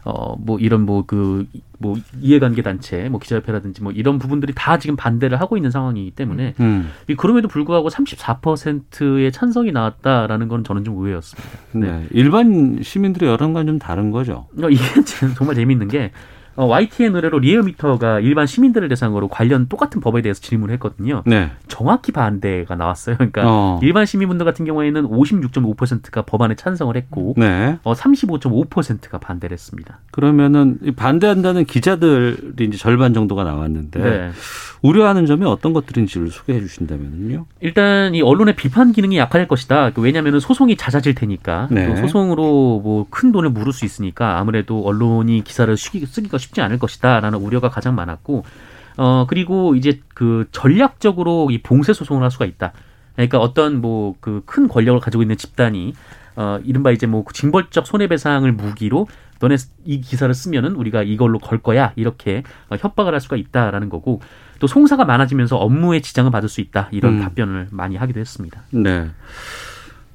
[0.06, 1.45] 어, 뭐 이런 뭐 그
[1.80, 6.54] 뭐 이해관계 단체, 뭐 기자협회라든지 뭐 이런 부분들이 다 지금 반대를 하고 있는 상황이기 때문에
[6.60, 6.89] 음.
[7.08, 11.50] 이 그럼에도 불구하고 34%의 찬성이 나왔다라는 건 저는 좀 의외였습니다.
[11.74, 12.06] 네.
[12.12, 14.48] 일반 시민들의 여론과는 좀 다른 거죠.
[14.62, 16.12] 어, 이게 지금 정말 재밌는 게
[16.60, 21.24] 어, YTN 의뢰로 리얼미터가 일반 시민들을 대상으로 관련 똑같은 법에 대해서 질문을 했거든요.
[21.26, 21.52] 네.
[21.67, 23.15] 정확히 반대가 나왔어요.
[23.15, 23.80] 그러니까 어.
[23.82, 27.78] 일반 시민분들 같은 경우에는 56.5%가 법안에 찬성을 했고 네.
[27.84, 30.00] 어, 35.5%가 반대를 했습니다.
[30.12, 34.32] 그러면은 이 반대한다는 기자들이 이제 절반 정도가 나왔는데 네.
[34.82, 37.45] 우려하는 점이 어떤 것들인지를 소개해 주신다면요.
[37.62, 39.91] 일단 이 언론의 비판 기능이 약화될 것이다.
[39.91, 41.88] 그 왜냐하면 소송이 잦아질 테니까 네.
[41.88, 46.80] 또 소송으로 뭐 큰 돈을 물을 수 있으니까 아무래도 언론이 기사를 쓰기, 쓰기가 쉽지 않을
[46.80, 48.44] 것이다라는 우려가 가장 많았고
[48.98, 52.74] 어 그리고 이제 그 전략적으로 이 봉쇄 소송을 할 수가 있다.
[53.16, 55.94] 그러니까 어떤 뭐 그 큰 권력을 가지고 있는 집단이
[56.36, 59.08] 어 이른바 이제 뭐그 징벌적 손해배상을 무기로
[59.40, 64.22] 너네 이 기사를 쓰면은 우리가 이걸로 걸 거야 이렇게 어, 협박을 할 수가 있다라는 거고
[64.60, 67.22] 또 송사가 많아지면서 업무에 지장을 받을 수 있다 이런 음.
[67.22, 68.62] 답변을 많이 하기도 했습니다.
[68.72, 69.10] 네.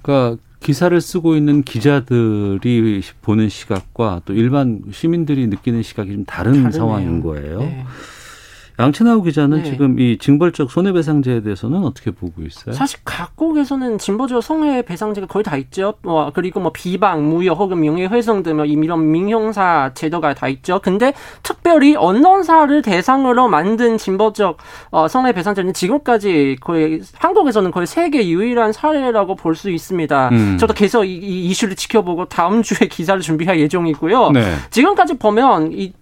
[0.03, 6.71] 그러니까 기사를 쓰고 있는 기자들이 보는 시각과 또 일반 시민들이 느끼는 시각이 좀 다른 다르네요.
[6.73, 7.59] 상황인 거예요.
[7.59, 7.85] 네.
[8.79, 9.71] 양채나우 기자는 네.
[9.71, 12.75] 지금 이 징벌적 손해배상제에 대해서는 어떻게 보고 있어요?
[12.75, 15.95] 사실 각국에서는 진보적 손해배상제가 거의 다 있죠.
[16.03, 20.81] 뭐 그리고 뭐 비방, 무효 혹은 명예훼손 등뭐 이런 민형사 제도가 다 있죠.
[20.83, 24.59] 근데 특별히 언론사를 대상으로 만든 진보적
[24.91, 30.31] 어, 손해배상제는 지금까지 거의 한국에서는 거의 세계 유일한 사례라고 볼 수 있습니다.
[30.33, 30.59] 음.
[30.59, 34.33] 저도 계속 이, 이 이슈를 지켜보고 다음 주에 기사를 준비할 예정이고요.
[34.33, 34.57] 네.
[34.71, 35.93] 지금까지 보면 이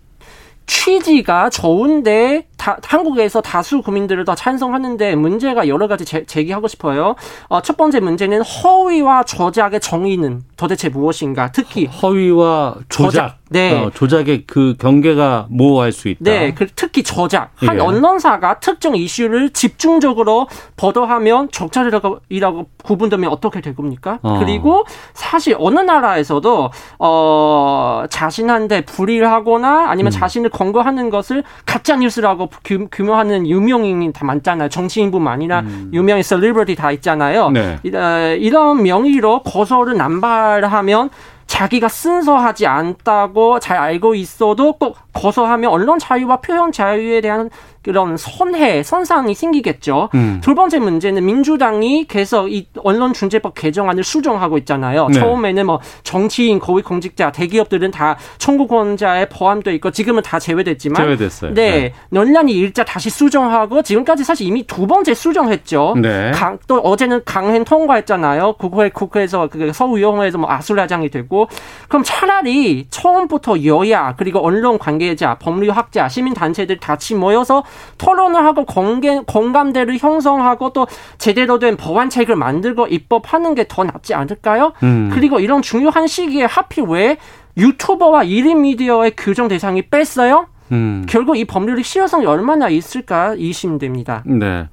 [0.66, 7.16] 취지가 좋은데 다, 한국에서 다수 국민들을 더 찬성하는데 문제가 여러 가지 제, 제기하고 싶어요.
[7.48, 11.50] 어, 첫 번째 문제는 허위와 조작의 정의는 도대체 무엇인가?
[11.52, 13.41] 특히 허 위와 조작, 조작.
[13.52, 13.72] 네.
[13.78, 16.18] 어, 조작의 그 경계가 모호할 수 있다.
[16.20, 17.50] 네, 그 특히 저작.
[17.56, 17.80] 한 예.
[17.80, 24.18] 언론사가 특정 이슈를 집중적으로 보도하면 적절이라고 이라고 구분되면 어떻게 될 겁니까?
[24.22, 24.38] 어.
[24.38, 24.84] 그리고
[25.14, 30.18] 사실 어느 나라에서도 어 자신한테 불의를 하거나 아니면 음.
[30.18, 34.68] 자신을 공격하는 것을 가짜 뉴스라고 규, 규명하는 유명인이 다 많잖아요.
[34.68, 35.62] 정치인뿐만 아니라
[35.92, 37.48] 유명인 셀리브리티 다 있잖아요.
[37.48, 37.52] 음.
[37.52, 37.78] 네.
[37.84, 41.10] 이- 어, 이런 명의로 고소를 남발하면
[41.46, 47.50] 자기가 승소하지 않다고 잘 알고 있어도 꼭 고소하면 언론 자유와 표현 자유에 대한
[47.82, 50.08] 그런 손해, 손상이 생기겠죠.
[50.14, 50.40] 음.
[50.42, 55.08] 두 번째 문제는 민주당이 계속 이 언론중재법 개정안을 수정하고 있잖아요.
[55.08, 55.18] 네.
[55.18, 61.54] 처음에는 뭐 정치인, 고위공직자, 대기업들은 다 청구권자에 포함되어 있고 지금은 다 제외됐지만 제외됐어요.
[61.54, 65.94] 네, 논란이 일자 다시 수정하고 지금까지 사실 이미 두 번째 수정했죠.
[66.00, 66.30] 네.
[66.32, 68.54] 강, 또 어제는 강행 통과했잖아요.
[68.58, 71.48] 국회 국회에서 그 서울의원회에서 뭐 아수라장이 되고
[71.88, 77.64] 그럼 차라리 처음부터 여야 그리고 언론 관계자, 법률학자, 시민 단체들 같이 모여서
[77.98, 80.86] 토론을 하고 공개, 공감대를 형성하고 또
[81.18, 84.72] 제대로 된 법안책을 만들고 입법하는 게 더 낫지 않을까요?
[84.82, 85.10] 음.
[85.12, 87.16] 그리고 이런 중요한 시기에 하필 왜
[87.56, 90.46] 유튜버와 1인 미디어의 규정 대상이 뺐어요?
[90.72, 91.04] 음.
[91.08, 94.22] 결국 이 법률의 실효성이 얼마나 있을까 의심됩니다.
[94.26, 94.68] 네.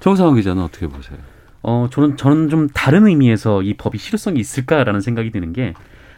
[0.00, 1.18] 정상훈 기자는 어떻게 보세요?
[1.62, 5.74] 어, 저는, 저는 좀 다른 의미에서 이 법이 실효성이 있을까라는 생각이 드는 게,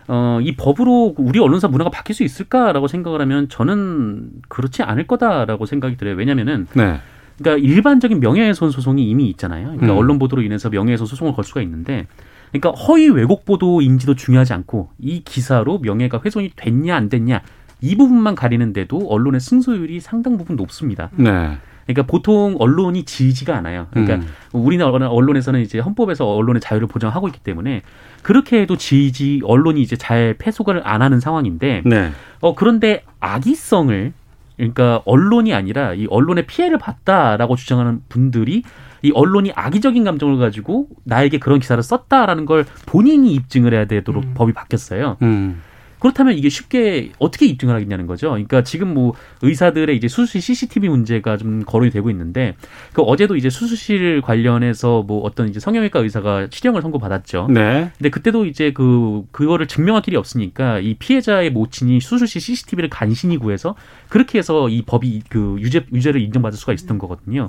[0.08, 5.66] 어, 이 법으로 우리 언론사 문화가 바뀔 수 있을까라고 생각을 하면 저는 그렇지 않을 거다라고
[5.66, 6.14] 생각이 들어요.
[6.16, 7.00] 왜냐면은, 네.
[7.38, 9.68] 그러니까 일반적인 명예훼손 소송이 이미 있잖아요.
[9.68, 9.98] 그러니까 음.
[9.98, 12.06] 언론 보도로 인해서 명예훼손 소송을 걸 수가 있는데,
[12.52, 17.40] 그러니까 허위 왜곡 보도인지도 중요하지 않고 이 기사로 명예가 훼손이 됐냐 안 됐냐
[17.80, 21.10] 이 부분만 가리는데도 언론의 승소율이 상당 부분 높습니다.
[21.16, 21.56] 네.
[21.86, 23.86] 그러니까 보통 언론이 지지가 않아요.
[23.90, 24.28] 그러니까 음.
[24.52, 27.82] 우리나라 언론에서는 이제 헌법에서 언론의 자유를 보장하고 있기 때문에
[28.22, 32.10] 그렇게 해도 지지 언론이 이제 잘 패소를 안 하는 상황인데 네.
[32.40, 34.12] 어 그런데 악의성을
[34.56, 38.62] 그러니까 언론이 아니라 이 언론의 피해를 봤다라고 주장하는 분들이
[39.02, 44.34] 이 언론이 악의적인 감정을 가지고 나에게 그런 기사를 썼다라는 걸 본인이 입증을 해야 되도록 음.
[44.34, 45.16] 법이 바뀌었어요.
[45.22, 45.62] 음.
[46.02, 48.30] 그렇다면 이게 쉽게 어떻게 입증을 하겠냐는 거죠.
[48.30, 52.56] 그러니까 지금 뭐 의사들의 이제 수술실 CCTV 문제가 좀 거론이 되고 있는데
[52.92, 57.46] 그 어제도 이제 수술실 관련해서 뭐 어떤 이제 성형외과 의사가 실형을 선고받았죠.
[57.50, 57.92] 네.
[57.96, 63.76] 근데 그때도 이제 그 그거를 증명할 길이 없으니까 이 피해자의 모친이 수술실 CCTV를 간신히 구해서
[64.08, 67.48] 그렇게 해서 이 법이 그 유죄 유죄를 인정받을 수가 있었던 거거든요.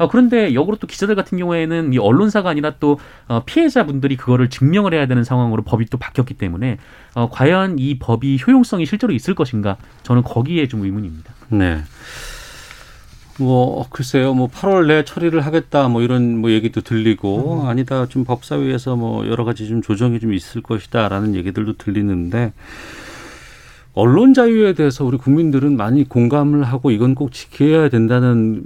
[0.00, 4.94] 아, 그런데 역으로 또 기자들 같은 경우에는 이 언론사가 아니라 또 어, 피해자분들이 그거를 증명을
[4.94, 6.78] 해야 되는 상황으로 법이 또 바뀌었기 때문에
[7.14, 11.34] 어, 과연 이 법이 효용성이 실제로 있을 것인가 저는 거기에 좀 의문입니다.
[11.50, 11.82] 네.
[13.38, 17.68] 뭐 글쎄요, 뭐 8월 내 처리를 하겠다, 뭐 이런 뭐 얘기도 들리고 음.
[17.68, 22.54] 아니다, 좀 법사위에서 뭐 여러 가지 좀 조정이 좀 있을 것이다라는 얘기들도 들리는데
[23.92, 28.62] 언론 자유에 대해서 우리 국민들은 많이 공감을 하고 이건 꼭 지켜야 된다는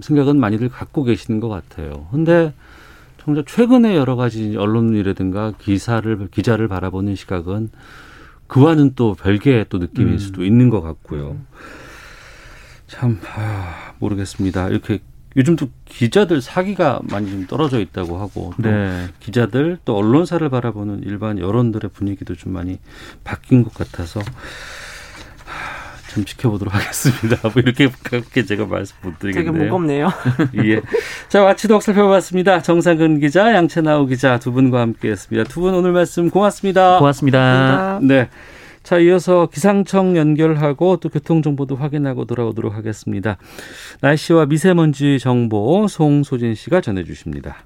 [0.00, 2.06] 생각은 많이들 갖고 계시는 것 같아요.
[2.10, 2.52] 근데
[3.18, 7.70] 정작 최근에 여러 가지 언론이라든가 기사를 기자를 바라보는 시각은
[8.46, 10.18] 그와는 또 별개의 또 느낌일 음.
[10.18, 11.36] 수도 있는 것 같고요.
[12.86, 14.68] 참 아, 모르겠습니다.
[14.68, 15.00] 이렇게
[15.36, 19.08] 요즘도 기자들 사기가 많이 좀 떨어져 있다고 하고 또 네.
[19.20, 22.78] 기자들 또 언론사를 바라보는 일반 여론들의 분위기도 좀 많이
[23.22, 24.24] 바뀐 것 같아서 하,
[26.16, 27.38] 좀 지켜보도록 하겠습니다.
[27.42, 29.64] 뭐 이렇게 그렇게 제가 말씀 못 되게 드리겠네요.
[29.64, 30.08] 무겁네요.
[30.64, 30.80] 예.
[31.28, 32.62] 자, 와치독 살펴봤습니다.
[32.62, 35.48] 정상근 기자, 양채나오 기자 두 분과 함께했습니다.
[35.50, 36.98] 두 분 오늘 말씀 고맙습니다.
[36.98, 37.98] 고맙습니다.
[38.02, 38.28] 네.
[38.82, 43.36] 자, 이어서 기상청 연결하고 또 교통정보도 확인하고 돌아오도록 하겠습니다.
[44.00, 47.56] 날씨와 미세먼지 정보 송소진 씨가 전해주십니다.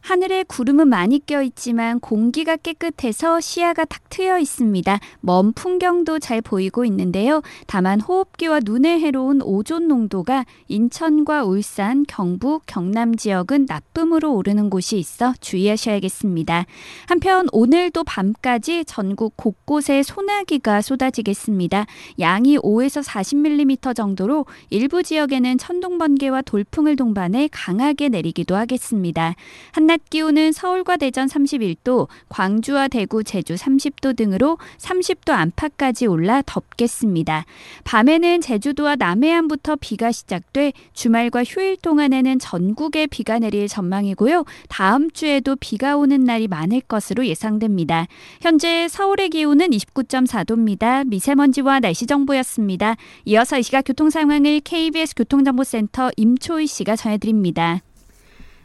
[0.00, 4.98] 하늘에 구름은 많이 껴 있지만 공기가 깨끗해서 시야가 탁 트여 있습니다.
[5.20, 7.42] 먼 풍경도 잘 보이고 있는데요.
[7.66, 15.34] 다만 호흡기와 눈에 해로운 오존 농도가 인천과 울산, 경북, 경남 지역은 나쁨으로 오르는 곳이 있어
[15.40, 16.64] 주의하셔야겠습니다.
[17.06, 21.86] 한편 오늘도 밤까지 전국 곳곳에 소나기가 쏟아지겠습니다.
[22.18, 29.34] 양이 5에서 40mm 정도로 일부 지역에는 천둥 번개와 돌풍을 동반해 강하게 내리기도 하겠습니다.
[29.72, 37.44] 한낮 기온은 서울과 대전 31도, 광주와 대구, 제주 30도 등으로 30도 안팎까지 올라 덥겠습니다.
[37.82, 44.44] 밤에는 제주도와 남해안부터 비가 시작돼 주말과 휴일 동안에는 전국에 비가 내릴 전망이고요.
[44.68, 48.06] 다음 주에도 비가 오는 날이 많을 것으로 예상됩니다.
[48.40, 51.04] 현재 서울의 기온은 29.4도입니다.
[51.08, 52.94] 미세먼지와 날씨 정보였습니다.
[53.24, 57.80] 이어서 이 시각 교통 상황을 KBS 교통정보센터 임초희 씨가 전해드립니다.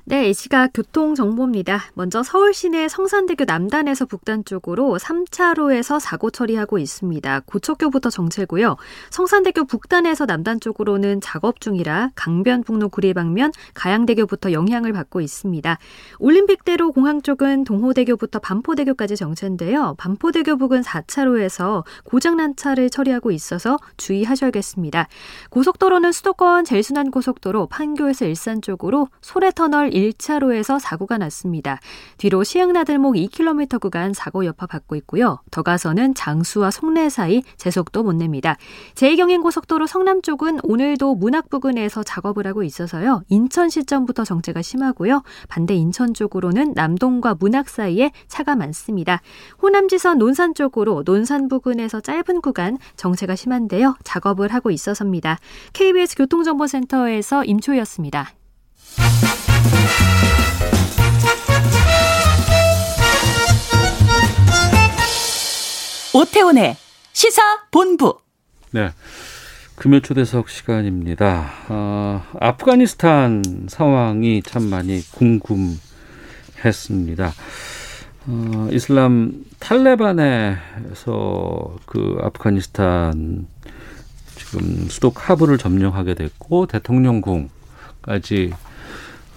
[0.07, 1.79] 네, 이 시각 교통 정보입니다.
[1.95, 7.41] 먼저 서울 시내 성산대교 남단에서 북단 쪽으로 3차로에서 사고 처리하고 있습니다.
[7.47, 8.75] 고척교부터 정체고요.
[9.09, 15.79] 성산대교 북단에서 남단 쪽으로는 작업 중이라 강변북로 구리 방면 가양대교부터 영향을 받고 있습니다.
[16.19, 19.95] 올림픽대로 공항 쪽은 동호대교부터 반포대교까지 정체인데요.
[19.97, 25.07] 반포대교 부근 4차로에서 고장난 차를 처리하고 있어서 주의하셔야겠습니다.
[25.49, 31.79] 고속도로는 수도권 제일순환 고속도로 판교에서 일산 쪽으로 소래터널 1차로에서 사고가 났습니다.
[32.17, 35.39] 뒤로 시흥나들목 2km 구간 사고 여파 받고 있고요.
[35.51, 38.57] 더 가서는 장수와 송내 사이 제속도 못 냅니다.
[38.95, 43.23] 제2경인고속도로 성남 쪽은 오늘도 문학 부근에서 작업을 하고 있어서요.
[43.29, 45.23] 인천 시점부터 정체가 심하고요.
[45.47, 49.21] 반대 인천 쪽으로는 남동과 문학 사이에 차가 많습니다.
[49.61, 53.95] 호남지선 논산 쪽으로 논산 부근에서 짧은 구간 정체가 심한데요.
[54.03, 55.39] 작업을 하고 있어서입니다.
[55.73, 58.33] KBS 교통정보센터에서 임초였습니다.
[66.13, 66.77] 오태훈의
[67.11, 68.19] 시사 본부.
[68.71, 68.91] 네.
[69.75, 71.51] 금요 초대석 시간입니다.
[71.67, 75.83] 어, 아프가니스탄 상황이 참 많이 궁금했습니다.
[78.27, 80.59] 어, 이슬람 탈레반에서
[81.85, 83.47] 그 아프가니스탄
[84.37, 88.53] 지금 수도 카불을 점령하게 됐고 대통령궁까지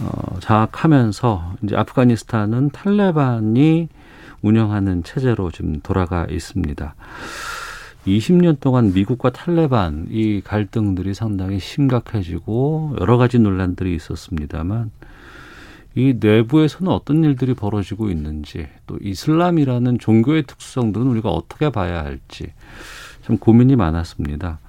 [0.01, 3.89] 어, 장악하면서 이제 아프가니스탄은 탈레반이
[4.43, 6.95] 운영하는 체제로 지금 돌아가 있습니다.
[8.07, 14.91] 20년 동안 미국과 탈레반 이 갈등들이 상당히 심각해지고 여러 가지 논란들이 있었습니다만
[15.95, 22.53] 이 내부에서는 어떤 일들이 벌어지고 있는지 또 이슬람이라는 종교의 특성들은 우리가 어떻게 봐야 할지
[23.23, 24.61] 참 고민이 많았습니다.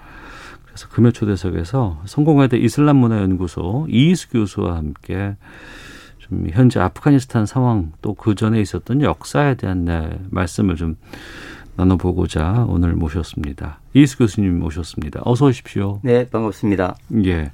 [0.80, 5.36] 그래서 금요 초대석에서 성공회대 이슬람문화연구소 이희수 교수와 함께
[6.20, 10.96] 좀 현재 아프가니스탄 상황 또 그 전에 있었던 역사에 대한 네, 말씀을 좀
[11.76, 13.80] 나눠보고자 오늘 모셨습니다.
[13.94, 15.22] 이희수 교수님 모셨습니다.
[15.26, 16.00] 어서 오십시오.
[16.04, 16.96] 네, 반갑습니다.
[17.26, 17.52] 예.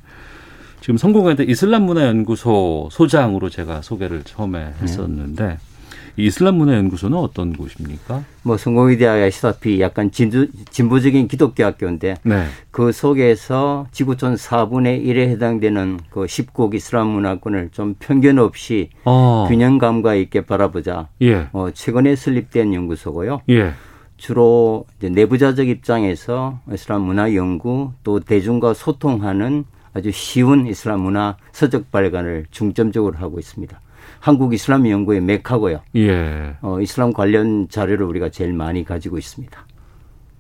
[0.82, 5.75] 지금 성공회대 이슬람문화연구소 소장으로 제가 소개를 처음에 했었는데 이
[6.18, 8.24] 이슬람 문화 연구소는 어떤 곳입니까?
[8.44, 12.46] 뭐 성공회대 아시다시피 약간 진주, 진보적인 기독교 학교인데 네.
[12.72, 19.46] 그 속에서 지구촌 4분의 1에 해당되는 그 10곡 이슬람 문화권을 좀 편견 없이 어.
[19.50, 21.10] 균형감과 있게 바라보자.
[21.22, 21.48] 예.
[21.52, 23.42] 어, 최근에 설립된 연구소고요.
[23.50, 23.74] 예.
[24.18, 32.46] 주로 내부자적 입장에서 이슬람 문화 연구 또 대중과 소통하는 아주 쉬운 이슬람 문화 서적 발간을
[32.52, 33.80] 중점적으로 하고 있습니다.
[34.26, 35.82] 한국 이슬람 연구의 메카고요.
[35.98, 36.56] 예.
[36.64, 39.68] 어, 이슬람 관련 자료를 우리가 제일 많이 가지고 있습니다.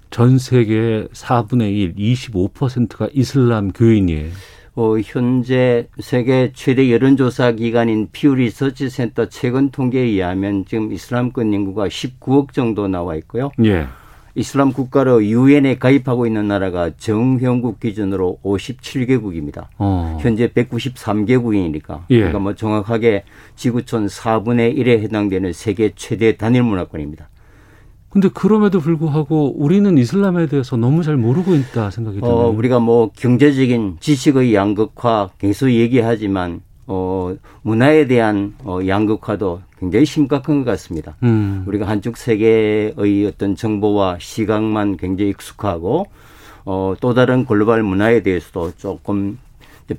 [0.09, 4.31] 전 세계 4분의 1, 25%가 이슬람 교인이에요.
[4.73, 11.87] 어, 현재 세계 최대 여론조사 기관인 피우 리서치 센터 최근 통계에 의하면 지금 이슬람권 인구가
[11.87, 13.51] 19억 정도 나와 있고요.
[13.65, 13.85] 예.
[14.35, 19.67] 이슬람 국가로 유엔에 가입하고 있는 나라가 정형국 기준으로 57개국입니다.
[19.77, 20.17] 어.
[20.21, 22.17] 현재 193개국이니까 예.
[22.17, 23.23] 그러니까 뭐 정확하게
[23.55, 27.29] 지구촌 4분의 1에 해당되는 세계 최대 단일 문화권입니다.
[28.09, 32.33] 근데 그럼에도 불구하고 우리는 이슬람에 대해서 너무 잘 모르고 있다 생각이 드네요.
[32.33, 40.63] 어, 우리가 뭐 경제적인 지식의 양극화 계속 얘기하지만 어, 문화에 대한 어, 양극화도 굉장히 심각한
[40.63, 41.15] 것 같습니다.
[41.23, 41.63] 음.
[41.67, 46.07] 우리가 한쪽 세계의 어떤 정보와 시각만 굉장히 익숙하고
[46.65, 49.37] 어, 또 다른 글로벌 문화에 대해서도 조금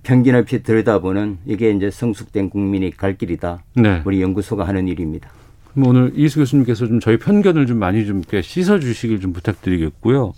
[0.03, 3.63] 편견 없이 들여다보는 이게 이제 성숙된 국민이 갈 길이다.
[3.75, 4.03] 네.
[4.05, 5.31] 우리 연구소가 하는 일입니다.
[5.73, 10.33] 그럼 오늘 이수 교수님께서 좀 저희 편견을 좀 많이 좀 씻어 주시길 좀 부탁드리겠고요.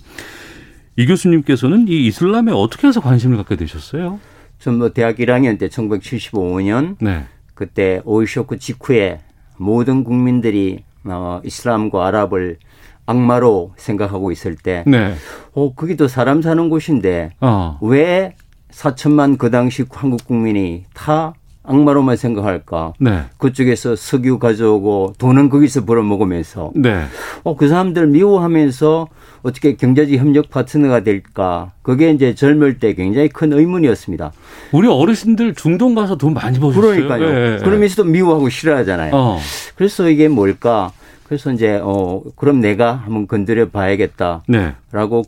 [0.97, 4.19] 이 교수님께서는 이 이슬람에 어떻게 해서 관심을 갖게 되셨어요?
[4.59, 7.25] 전뭐 대학 1학년 때 1975년 네.
[7.55, 9.21] 그때 오일 쇼크 직후에
[9.57, 12.59] 모든 국민들이 어, 이슬람과 아랍을
[13.07, 15.15] 악마로 생각하고 있을 때, 네.
[15.55, 17.79] 어, 거기도 사람 사는 곳인데, 어.
[17.81, 18.35] 왜
[18.71, 21.33] 4천만 그 당시 한국 국민이 다
[21.63, 22.93] 악마로만 생각할까?
[23.01, 23.23] 네.
[23.39, 27.05] 그쪽에서 석유 가져오고 돈은 거기서 벌어먹으면서, 네.
[27.45, 29.09] 어, 그 사람들 미워하면서
[29.43, 31.73] 어떻게 경제적 협력 파트너가 될까?
[31.83, 34.33] 그게 이제 젊을 때 굉장히 큰 의문이었습니다.
[34.73, 36.81] 우리 어르신들 중동 가서 돈 많이 버셨어요.
[36.93, 37.25] 그러니까요.
[37.25, 37.59] 예, 예.
[37.59, 39.13] 그러면서도 미워하고 싫어하잖아요.
[39.15, 39.39] 어.
[39.77, 40.93] 그래서 이게 뭘까?
[41.27, 44.73] 그래서 이제 어 그럼 내가 한번 건드려 봐야겠다라고 네.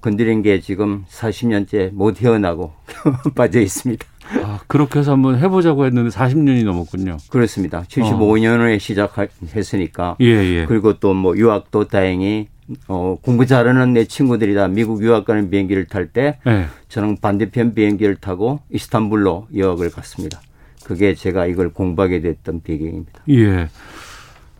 [0.00, 2.72] 건드린 게 지금 40년째 못 헤어나고
[3.36, 4.06] 빠져 있습니다.
[4.42, 7.18] 아, 그렇게 해서 한번 해보자고 했는데 40년이 넘었군요.
[7.30, 7.82] 그렇습니다.
[7.88, 10.64] 75년에 시작했으니까 예, 예.
[10.66, 12.48] 그리고 또 뭐 유학도 다행히
[12.88, 16.66] 어 공부 잘하는 내 친구들이 다 미국 유학 가는 비행기를 탈때 예.
[16.88, 20.40] 저는 반대편 비행기를 타고 이스탄불로 유학을 갔습니다.
[20.84, 23.22] 그게 제가 이걸 공부하게 됐던 배경입니다.
[23.30, 23.68] 예.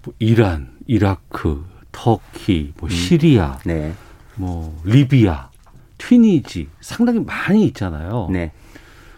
[0.03, 3.93] 뭐 이란, 이라크, 터키, 뭐 시리아, 네.
[4.37, 5.51] 뭐 리비아,
[5.99, 8.29] 튀니지 상당히 많이 있잖아요.
[8.33, 8.53] 네.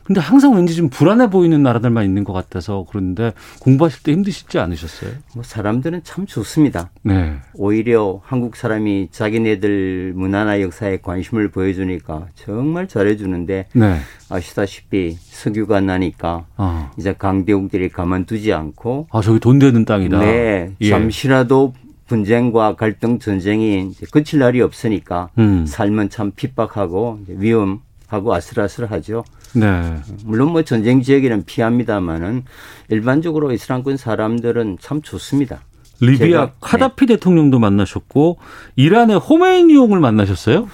[0.04, 5.10] 근데 항상 왠지 좀 불안해 보이는 나라들만 있는 것 같아서 그런데 공부하실 때 힘드시지 않으셨어요?
[5.34, 6.90] 뭐 사람들은 참 좋습니다.
[7.02, 7.36] 네.
[7.54, 13.98] 오히려 한국 사람이 자기네들 문화나 역사에 관심을 보여주니까 정말 잘해주는데 네.
[14.28, 20.18] 아시다시피 석유가 나니까 아, 이제 강대국들이 가만두지 않고 아 저기 돈 되는 땅이다.
[20.18, 20.90] 네 예.
[20.90, 21.74] 잠시라도
[22.06, 25.64] 분쟁과 갈등 전쟁이 이제 그칠 날이 없으니까 음.
[25.66, 29.24] 삶은 참 핍박하고 위험하고 아슬아슬하죠.
[29.54, 29.96] 네.
[30.24, 32.44] 물론 뭐 전쟁 지역에는 피합니다만은
[32.88, 35.60] 일반적으로 이슬람권 사람들은 참 좋습니다.
[36.00, 36.52] 리비아 네.
[36.60, 38.38] 카다피 대통령도 만나셨고
[38.76, 40.68] 이란의 호메이니용을 만나셨어요?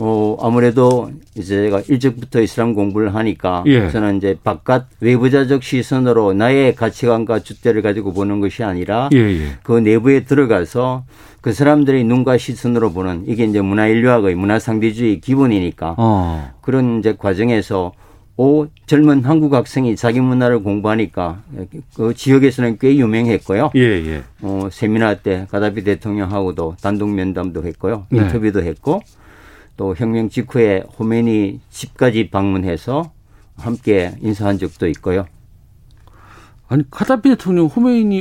[0.00, 3.90] 어, 아무래도 이제 제가 일찍부터 이슬람 공부를 하니까 예.
[3.90, 9.58] 저는 이제 바깥 외부자적 시선으로 나의 가치관과 줏대를 가지고 보는 것이 아니라 예, 예.
[9.64, 11.04] 그 내부에 들어가서
[11.40, 16.52] 그 사람들의 눈과 시선으로 보는 이게 이제 문화인류학의 문화상대주의 기본이니까 어.
[16.60, 17.92] 그런 이제 과정에서
[18.40, 21.42] 오 젊은 한국 학생이 자기 문화를 공부하니까
[21.94, 23.72] 그 지역에서는 꽤 유명했고요.
[23.74, 24.22] 예, 예.
[24.42, 28.06] 어, 세미나 때 가다비 대통령하고도 단독 면담도 했고요.
[28.10, 28.20] 네.
[28.20, 29.02] 인터뷰도 했고
[29.76, 33.10] 또 혁명 직후에 호메니 집까지 방문해서
[33.56, 35.26] 함께 인사한 적도 있고요.
[36.68, 37.66] 아니 카다피 대통령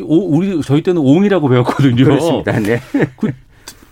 [0.02, 2.04] 오, 우리 저희 때는 옹이라고 배웠거든요.
[2.04, 2.60] 그렇습니다.
[2.60, 2.80] 네.
[3.18, 3.32] 그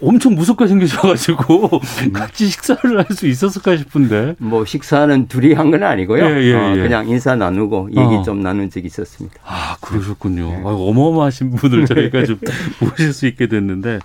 [0.02, 1.70] 엄청 무섭게 생기셔가지고
[2.14, 4.36] 같이 식사를 할 수 있었을까 싶은데.
[4.40, 6.24] 뭐 식사는 둘이 한 건 아니고요.
[6.26, 6.82] 예, 예, 어, 예.
[6.82, 8.22] 그냥 인사 나누고 얘기 어.
[8.24, 9.36] 좀 나눈 적이 있었습니다.
[9.44, 10.48] 아 그러셨군요.
[10.50, 10.58] 네.
[10.66, 12.40] 아, 어마어마하신 분을 저희가 좀
[12.82, 14.00] 모실 수 있게 됐는데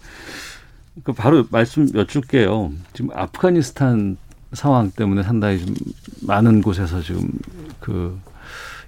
[1.03, 2.73] 그 바로 말씀 여쭐게요.
[2.93, 4.17] 지금 아프가니스탄
[4.53, 5.75] 상황 때문에 상당히 좀
[6.23, 7.29] 많은 곳에서 지금
[7.81, 8.19] 그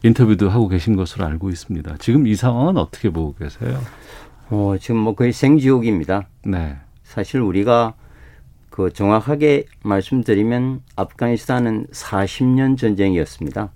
[0.03, 1.97] 인터뷰도 하고 계신 것으로 알고 있습니다.
[2.01, 3.81] 지금 이 상황은 어떻게 보고 계세요?
[4.51, 6.29] 어, 지금 뭐 거의 생지옥입니다.
[6.45, 6.77] 네.
[7.13, 7.93] 사실 우리가
[8.71, 13.71] 그 정확하게 말씀드리면 아프가니스탄은 40년 전쟁이었습니다.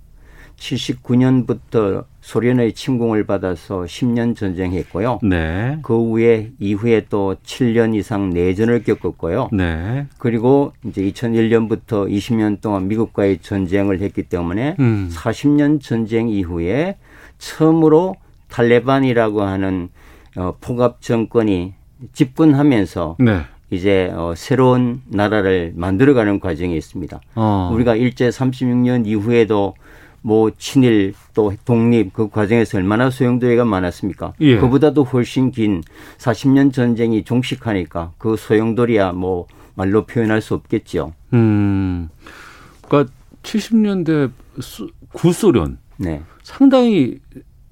[0.57, 5.19] 79년부터 소련의 침공을 받아서 10년 전쟁했고요.
[5.23, 5.79] 네.
[5.83, 9.51] 그 후에 이후에 또 7년 이상 내전을 겪었고요.
[9.53, 10.07] 네.
[10.17, 15.11] 그리고 이제 2001년부터 20년 동안 미국과의 전쟁을 했기 때문에 음.
[15.13, 16.97] 40년 전쟁 이후에
[17.37, 18.17] 처음으로
[18.49, 19.91] 탈레반이라고 하는
[20.37, 21.75] 어, 폭압 정권이
[22.13, 23.41] 집권하면서 네.
[23.71, 27.21] 이제 어, 새로운 나라를 만들어가는 과정이 있습니다.
[27.35, 27.71] 어.
[27.73, 29.75] 우리가 일제 36년 이후에도
[30.23, 34.33] 뭐 친일 또 독립 그 과정에서 얼마나 소용돌이가 많았습니까?
[34.41, 34.57] 예.
[34.57, 35.83] 그보다도 훨씬 긴
[36.19, 41.13] 40년 전쟁이 종식하니까 그 소용돌이야 뭐 말로 표현할 수 없겠죠.
[41.33, 42.09] 음.
[42.83, 46.23] 그러니까 70년대 수, 구소련 네.
[46.43, 47.21] 상당히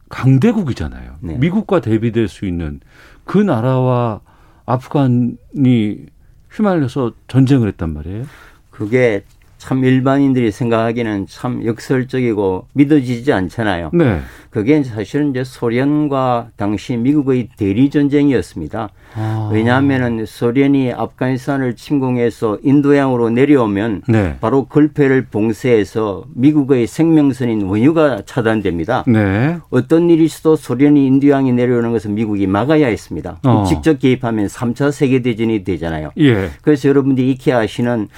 [0.08, 1.16] 강대국이잖아요.
[1.20, 1.38] 네.
[1.38, 2.80] 미국과 대비될 수 있는
[3.24, 4.20] 그 나라와
[4.66, 6.06] 아프간이
[6.52, 8.24] 휘말려서 전쟁을 했단 말이에요.
[8.70, 9.24] 그게
[9.64, 13.92] 참 일반인들이 생각하기는 참 역설적이고 믿어지지 않잖아요.
[13.94, 14.20] 네.
[14.50, 18.90] 그게 사실은 이제 소련과 당시 미국의 대리 전쟁이었습니다.
[19.14, 19.50] 아.
[19.50, 24.36] 왜냐하면은 소련이 아프가니스탄을 침공해서 인도양으로 내려오면 네.
[24.42, 29.04] 바로 걸페를 봉쇄해서 미국의 생명선인 원유가 차단됩니다.
[29.06, 29.56] 네.
[29.70, 33.38] 어떤 일이 있어도 소련이 인도양이 내려오는 것을 미국이 막아야 했습니다.
[33.44, 33.64] 어.
[33.66, 36.10] 직접 개입하면 3차 세계 대전이 되잖아요.
[36.18, 36.50] 예.
[36.60, 38.08] 그래서 여러분들이 익히 아시는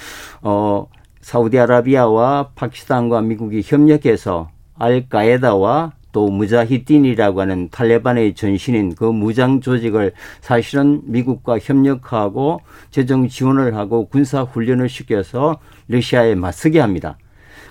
[0.41, 0.87] 어
[1.27, 4.49] 사우디아라비아와 파키스탄과 미국이 협력해서
[4.79, 12.61] 알카에다와 또 무자히딘이라고 하는 탈레반의 전신인 그 무장 조직을 사실은 미국과 협력하고
[12.91, 15.59] 재정 지원을 하고 군사 훈련을 시켜서
[15.89, 17.17] 러시아에 맞서게 합니다.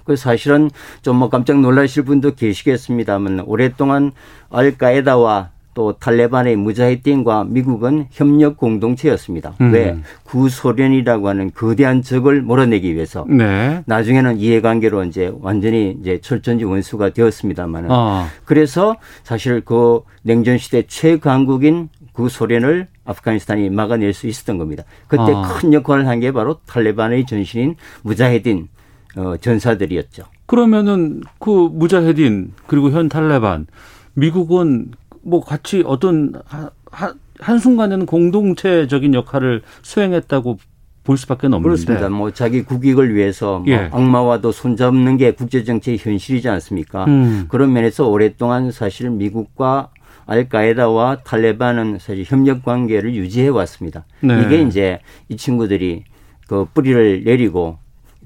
[0.04, 4.12] 그 사실은 좀 뭐 깜짝 놀라실 분도 계시겠습니다만 오랫동안
[4.50, 9.52] 알카에다와 또 탈레반의 무자히딘과 미국은 협력 공동체였습니다.
[9.60, 9.74] 음.
[9.74, 13.82] 왜 구소련이라고 하는 거대한 적을 몰아내기 위해서 네.
[13.84, 18.26] 나중에는 이해관계로 이제 완전히 이제 철전지 원수가 되었습니다만은 아.
[18.46, 24.82] 그래서 사실 그 냉전 시대 최강국인 구소련을 아프가니스탄이 막아낼 수 있었던 겁니다.
[25.08, 25.42] 그때 아.
[25.42, 28.68] 큰 역할을 한 게 바로 탈레반의 전신인 무자헤딘
[29.18, 30.24] 어, 전사들이었죠.
[30.46, 33.66] 그러면은 그 무자헤딘 그리고 현 탈레반
[34.14, 34.92] 미국은
[35.26, 40.58] 뭐 같이 어떤 하- 하- 한순간에는 공동체적인 역할을 수행했다고
[41.02, 42.08] 볼 수밖에 없는데 그렇습니다.
[42.08, 43.88] 뭐 자기 국익을 위해서 뭐 예.
[43.92, 47.04] 악마와도 손잡는 게 국제정치의 현실이지 않습니까?
[47.06, 47.46] 음.
[47.48, 49.90] 그런 면에서 오랫동안 사실 미국과
[50.26, 54.04] 알카에다와 탈레반은 사실 협력 관계를 유지해 왔습니다.
[54.20, 54.42] 네.
[54.44, 54.98] 이게 이제
[55.28, 56.04] 이 친구들이
[56.48, 57.78] 그 뿌리를 내리고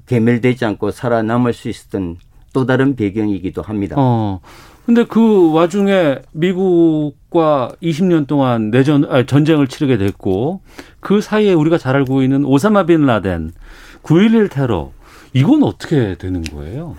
[0.07, 2.17] 괴멸되지 않고 살아남을 수 있었던
[2.53, 3.95] 또 다른 배경이기도 합니다.
[3.99, 4.39] 어.
[4.91, 10.59] 근데 그 와중에 미국과 20년 동안 내전 아니, 전쟁을 치르게 됐고
[10.99, 13.53] 그 사이에 우리가 잘 알고 있는 오사마 빈 라덴
[14.03, 14.91] 9.11 테러
[15.31, 16.97] 이건 어떻게 되는 거예요?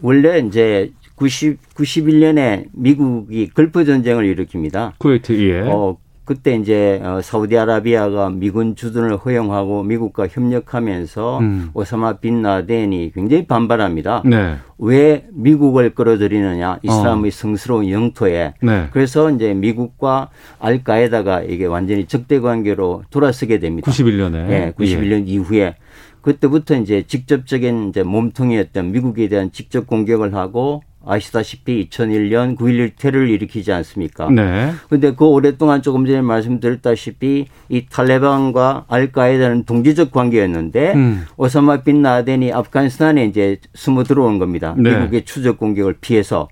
[0.00, 4.92] 원래 이제 90, 91년에 미국이 걸프 전쟁을 일으킵니다.
[4.98, 5.62] 쿠웨이트 예.
[5.62, 11.70] 어, 그때 이제 어, 사우디아라비아가 미군 주둔을 허용하고 미국과 협력하면서 음.
[11.72, 14.22] 오사마 빈 라덴이 굉장히 반발합니다.
[14.26, 14.56] 네.
[14.76, 17.30] 왜 미국을 끌어들이느냐 이슬람의 어.
[17.30, 18.88] 성스러운 영토에 네.
[18.90, 23.88] 그래서 이제 미국과 알카에다가 이게 완전히 적대 관계로 돌아서게 됩니다.
[23.90, 24.50] 91년에.
[24.50, 25.76] 예, 91년 이후에
[26.22, 33.72] 그때부터 이제 직접적인 이제 몸통이었던 미국에 대한 직접 공격을 하고 아시다시피 2001년 9.11 테러를 일으키지
[33.72, 34.28] 않습니까?
[34.30, 34.72] 네.
[34.88, 41.24] 근데 그 오랫동안 조금 전에 말씀드렸다시피 이 탈레반과 알카에다는 동지적 관계였는데 음.
[41.36, 44.74] 오사마 빈 라덴이 아프가니스탄에 이제 숨어 들어온 겁니다.
[44.76, 44.98] 네.
[44.98, 46.48] 미국의 추적 공격을 피해서.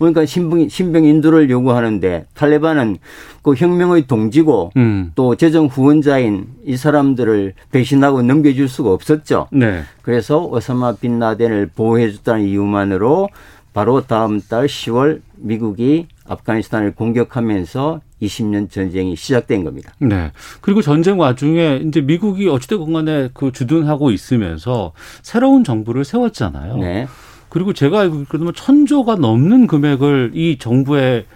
[0.00, 2.96] 그러니까 신병, 신병 인도를 요구하는데 탈레반은
[3.42, 5.12] 그 혁명의 동지고 음.
[5.14, 9.48] 또 재정 후원자인 이 사람들을 배신하고 넘겨줄 수가 없었죠.
[9.52, 9.82] 네.
[10.00, 13.28] 그래서 오사마 빈 라덴을 보호해줬다는 이유만으로
[13.72, 19.92] 바로 다음 달 10월 미국이 아프가니스탄을 공격하면서 20년 전쟁이 시작된 겁니다.
[19.98, 20.32] 네.
[20.60, 24.92] 그리고 전쟁 와중에 이제 미국이 어찌됐건 간에 그 주둔하고 있으면서
[25.22, 26.76] 새로운 정부를 세웠잖아요.
[26.78, 27.06] 네.
[27.48, 28.52] 그리고 제가 알고 있거든요.
[28.52, 31.26] 천조가 넘는 금액을 이 정부에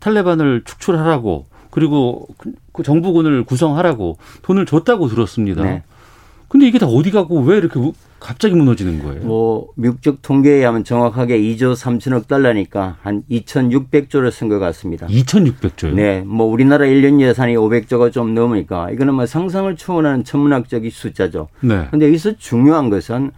[0.00, 5.62] 탈레반을 축출하라고 그리고 그- 그 정부군을 구성하라고 돈을 줬다고 들었습니다.
[5.64, 5.82] 네.
[6.48, 9.22] 근데 이게 다 어디 가고 왜 이렇게 우- 갑자기 무너지는 거예요?
[9.24, 15.06] 뭐 미국 적 통계에 하면 정확하게 2조 3천억 달러니까 한 2,600조를 쓴 것 같습니다.
[15.08, 15.92] 2,600조요?
[15.94, 21.48] 네, 뭐 우리나라 1년 예산이 500조가 좀 넘으니까 이거는 뭐 상상을 초월하는 천문학적인 숫자죠.
[21.60, 21.86] 네.
[21.90, 23.30] 근데 여기서 중요한 것은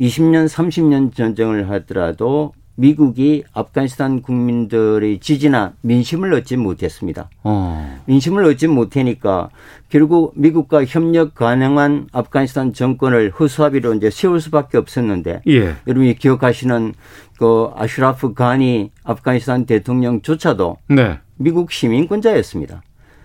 [0.00, 7.28] 20년, 30년 전쟁을 하더라도 미국이 아프가니스탄 국민들의 지지나 민심을 얻지 못했습니다.
[7.44, 8.00] 어.
[8.06, 9.50] 민심을 얻지 못하니까
[9.88, 15.76] 결국 미국과 협력 가능한 아프가니스탄 정권을 허수아비로 이제 세울 수밖에 없었는데 예.
[15.86, 16.94] 여러분이 기억하시는
[17.38, 21.18] 그 아슈라프 간이 아프가니스탄 대통령조차도 네.
[21.36, 22.82] 미국 시민권자였습니다.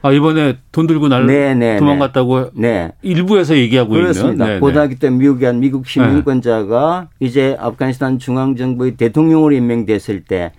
[0.08, 2.92] 아, 이번에 돈 들고 날 네, 네, 도망갔다고 네.
[3.02, 4.46] 일부에서 얘기하고 그렇습니다.
[4.46, 4.56] 있는.
[4.56, 10.54] 네, 고등학교 때 미국에 한 미국 시민권자가 이제 아프가니스탄 중앙정부의 대통령으로 임명됐을 때,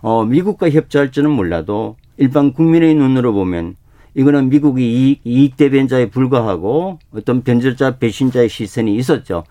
[0.00, 3.76] 어, 미국과 협조할 줄은 몰라도 일반 국민의 눈으로 보면
[4.14, 9.44] 이거는 미국이 이익, 이익 대변자에 불과하고 어떤 변절자 배신자의 시선이 있었죠.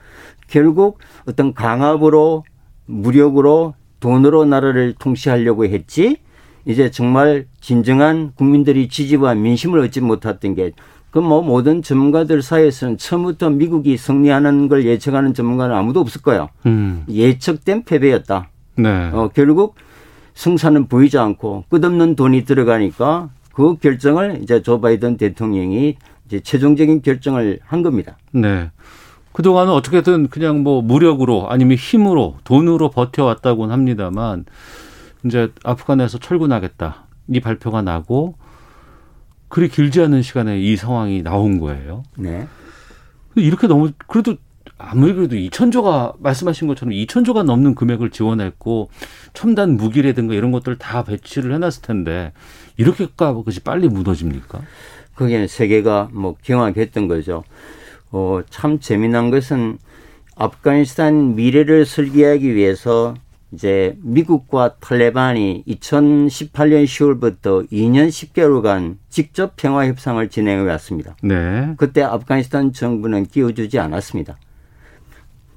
[0.48, 0.98] 결국
[1.28, 2.44] 어떤 강압으로
[2.88, 6.18] 무력으로 돈으로 나라를 통치하려고 했지
[6.66, 10.72] 이제 정말 진정한 국민들이 지지와 민심을 얻지 못했던 게
[11.14, 16.50] 그 뭐 모든 전문가들 사이에서는 처음부터 미국이 승리하는 걸 예측하는 전문가는 아무도 없을 거예요.
[16.66, 17.06] 음.
[17.08, 18.50] 예측된 패배였다.
[18.78, 19.12] 네.
[19.14, 19.76] 어, 결국
[20.34, 27.60] 승산은 보이지 않고 끝없는 돈이 들어가니까 그 결정을 이제 조 바이든 대통령이 이제 최종적인 결정을
[27.64, 28.18] 한 겁니다.
[28.32, 28.72] 네.
[29.34, 34.46] 그동안은 어떻게든 그냥 뭐 무력으로 아니면 힘으로 돈으로 버텨왔다고는 합니다만
[35.26, 37.03] 이제 아프간에서 철군하겠다.
[37.28, 38.36] 이 발표가 나고
[39.48, 42.04] 그리 길지 않은 시간에 이 상황이 나온 거예요.
[42.18, 42.48] 네.
[43.36, 44.36] 이렇게 너무 그래도
[44.78, 48.90] 아무리 그래도 2천조가 말씀하신 것처럼 2천조가 넘는 금액을 지원했고
[49.34, 52.34] 첨단 무기라든가 이런 것들 다 배치를 해놨을 텐데
[52.78, 54.62] 이렇게까지 빨리 무너집니까?
[55.16, 57.44] 그게 세계가 뭐 경악했던 거죠.
[58.12, 59.78] 어, 참 재미난 것은
[60.36, 63.14] 아프가니스탄 미래를 설계하기 위해서
[63.54, 71.16] 이제 미국과 탈레반이 2018년 10월부터 2년 10개월간 직접 평화 협상을 진행해 왔습니다.
[71.22, 71.74] 네.
[71.78, 74.38] 그때 아프가니스탄 정부는 끼워주지 않았습니다.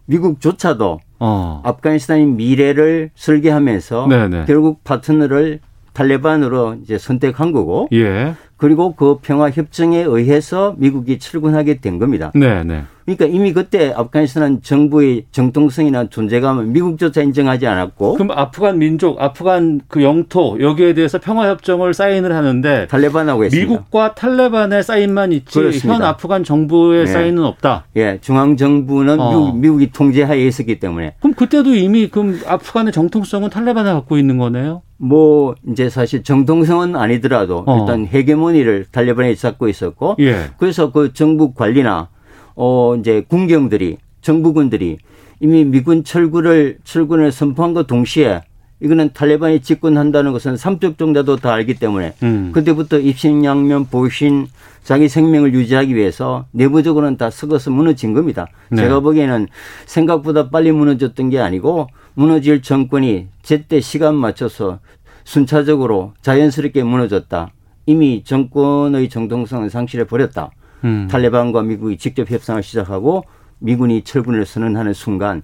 [0.04, 1.62] 미국조차도 어.
[1.64, 4.44] 아프가니스탄의 미래를 설계하면서 네네.
[4.46, 5.60] 결국 파트너를
[5.94, 8.34] 탈레반으로 이제 선택한 거고 예.
[8.58, 12.30] 그리고 그 평화 협정에 의해서 미국이 출근하게 된 겁니다.
[12.34, 12.84] 네, 네.
[13.06, 20.02] 그러니까 이미 그때 아프가니스탄 정부의 정통성이나 존재감을 미국조차 인정하지 않았고 그럼 아프간 민족, 아프간 그
[20.02, 23.70] 영토 여기에 대해서 평화 협정을 사인을 하는데 탈레반하고 했습니다.
[23.70, 25.94] 미국과 탈레반의 사인만 있지 그렇습니다.
[25.94, 27.12] 현 아프간 정부의 네.
[27.12, 27.86] 사인은 없다.
[27.96, 29.30] 예, 중앙 정부는 어.
[29.30, 34.82] 미국, 미국이 통제하에 있었기 때문에 그럼 그때도 이미 그럼 아프간의 정통성은 탈레반이 갖고 있는 거네요.
[34.98, 37.78] 뭐 이제 사실 정통성은 아니더라도 어.
[37.78, 40.46] 일단 헤게모니를 탈레반이 잡고 있었고 예.
[40.58, 42.08] 그래서 그 정부 관리나
[42.56, 44.98] 어 이제 군경들이 정부군들이
[45.40, 48.42] 이미 미군 철군을 철군을 선포한 것 동시에
[48.80, 52.50] 이거는 탈레반이 집권한다는 것은 삼적 종자도 다 알기 때문에 음.
[52.52, 54.48] 그때부터 입신양면 보신
[54.82, 58.46] 자기 생명을 유지하기 위해서 내부적으로는 다 썩어서 무너진 겁니다.
[58.70, 58.82] 네.
[58.82, 59.48] 제가 보기에는
[59.86, 64.78] 생각보다 빨리 무너졌던 게 아니고 무너질 정권이 제때 시간 맞춰서
[65.24, 67.50] 순차적으로 자연스럽게 무너졌다.
[67.86, 70.50] 이미 정권의 정통성을 상실해 버렸다.
[70.86, 71.08] 음.
[71.10, 73.24] 탈레반과 미국이 직접 협상을 시작하고
[73.58, 75.42] 미군이 철군을 선언하는 순간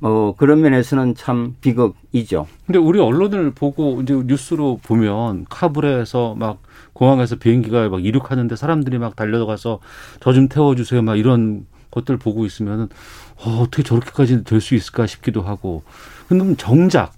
[0.00, 2.46] 어 그런 면에서는 참 비극이죠.
[2.66, 6.62] 근데 우리 언론을 보고 이제 뉴스로 보면 카불에서 막
[6.92, 9.80] 공항에서 비행기가 막 이륙하는데 사람들이 막 달려가서
[10.20, 12.88] 저 좀 태워 주세요 막 이런 것들 보고 있으면은
[13.44, 15.82] 어, 어떻게 저렇게까지 될 수 있을까 싶기도 하고.
[16.28, 17.14] 근데 정작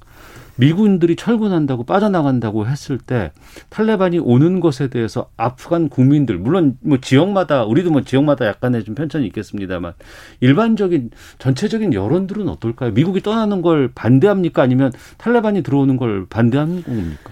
[0.57, 3.32] 미군들이 철군한다고 빠져나간다고 했을 때
[3.68, 9.26] 탈레반이 오는 것에 대해서 아프간 국민들 물론 뭐 지역마다 우리도 뭐 지역마다 약간의 좀 편차는
[9.26, 9.94] 있겠습니다만
[10.40, 12.92] 일반적인 전체적인 여론들은 어떨까요?
[12.92, 14.62] 미국이 떠나는 걸 반대합니까?
[14.62, 17.30] 아니면 탈레반이 들어오는 걸 반대하는 겁니까?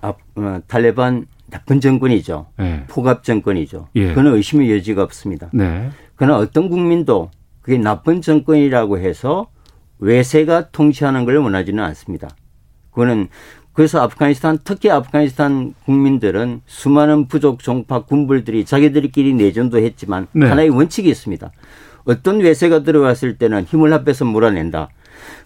[0.00, 2.46] 아, 어, 탈레반 나쁜 정권이죠.
[2.58, 2.84] 네.
[2.88, 3.88] 포갑 정권이죠.
[3.94, 4.12] 예.
[4.14, 5.48] 그는 의심의 여지가 없습니다.
[5.52, 5.90] 네.
[6.16, 7.30] 그러나 어떤 국민도
[7.62, 9.48] 그게 나쁜 정권이라고 해서
[9.98, 12.28] 외세가 통치하는 걸 원하지는 않습니다.
[12.96, 13.28] 그거는
[13.74, 20.46] 그래서 아프가니스탄 특히 아프가니스탄 국민들은 수많은 부족 종파 군불들이 자기들끼리 내전도 했지만 네.
[20.46, 21.52] 하나의 원칙이 있습니다.
[22.06, 24.88] 어떤 외세가 들어왔을 때는 힘을 합해서 몰아낸다.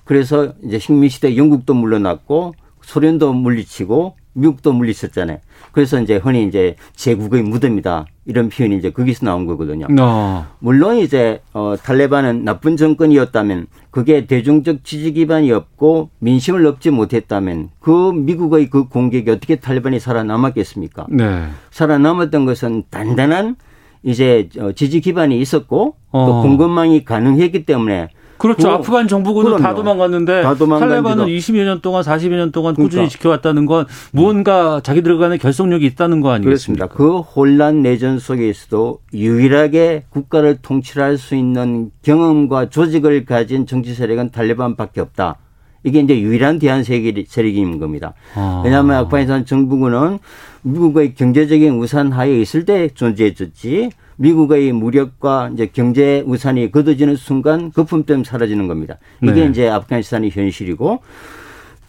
[0.05, 5.39] 그래서 이제 식민시대 영국도 물러났고 소련도 물리치고 미국도 물리쳤잖아요.
[5.73, 9.87] 그래서 이제 흔히 이제 제국의 무덤이다 이런 표현이 이제 거기서 나온 거거든요.
[10.01, 10.47] 어.
[10.61, 18.13] 물론 이제 어 탈레반은 나쁜 정권이었다면 그게 대중적 지지 기반이 없고 민심을 얻지 못했다면 그
[18.13, 21.07] 미국의 그 공격이 어떻게 탈레반이 살아남았겠습니까?
[21.11, 21.49] 네.
[21.71, 23.57] 살아남았던 것은 단단한
[24.03, 26.27] 이제 어, 지지 기반이 있었고 어.
[26.27, 28.09] 또 공급망이 가능했기 때문에
[28.41, 28.69] 그렇죠.
[28.69, 29.77] 그- 아프간 정부군은 다 그럼요.
[29.77, 31.53] 도망갔는데 다 탈레반은 지도.
[31.53, 33.11] 20여 년 동안 40여 년 동안 꾸준히 그러니까.
[33.13, 36.87] 지켜왔다는 건 무언가 자기들 간의 결속력이 있다는 거 아니겠습니까?
[36.89, 36.89] 그렇습니다.
[36.89, 45.01] 그 혼란 내전 속에서도 유일하게 국가를 통치할 수 있는 경험과 조직을 가진 정치 세력은 탈레반밖에
[45.01, 45.37] 없다.
[45.85, 48.13] 이게 이제 유일한 대한 세계 세력인 겁니다.
[48.35, 48.61] 아.
[48.65, 50.19] 왜냐하면 아프가니스탄 정부군은
[50.63, 53.91] 미국의 경제적인 우산 하에 있을 때 존재해줬지
[54.21, 58.99] 미국의 무력과 이제 경제 우산이 걷어지는 순간 거품처럼 사라지는 겁니다.
[59.23, 59.47] 이게 네.
[59.47, 61.01] 이제 아프가니스탄의 현실이고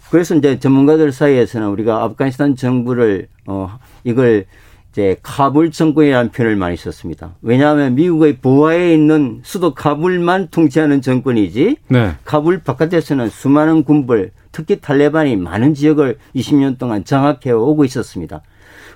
[0.10, 4.46] 그래서 이제 전문가들 사이에서는 우리가 아프가니스탄 정부를 어 이걸
[4.94, 7.36] 이제 카불 정권이라는 표현을 많이 썼습니다.
[7.42, 12.12] 왜냐하면 미국의 보하에 있는 수도 카불만 통치하는 정권이지 네.
[12.24, 18.42] 카불 바깥에서는 수많은 군벌, 특히 탈레반이 많은 지역을 20년 동안 장악해 오고 있었습니다.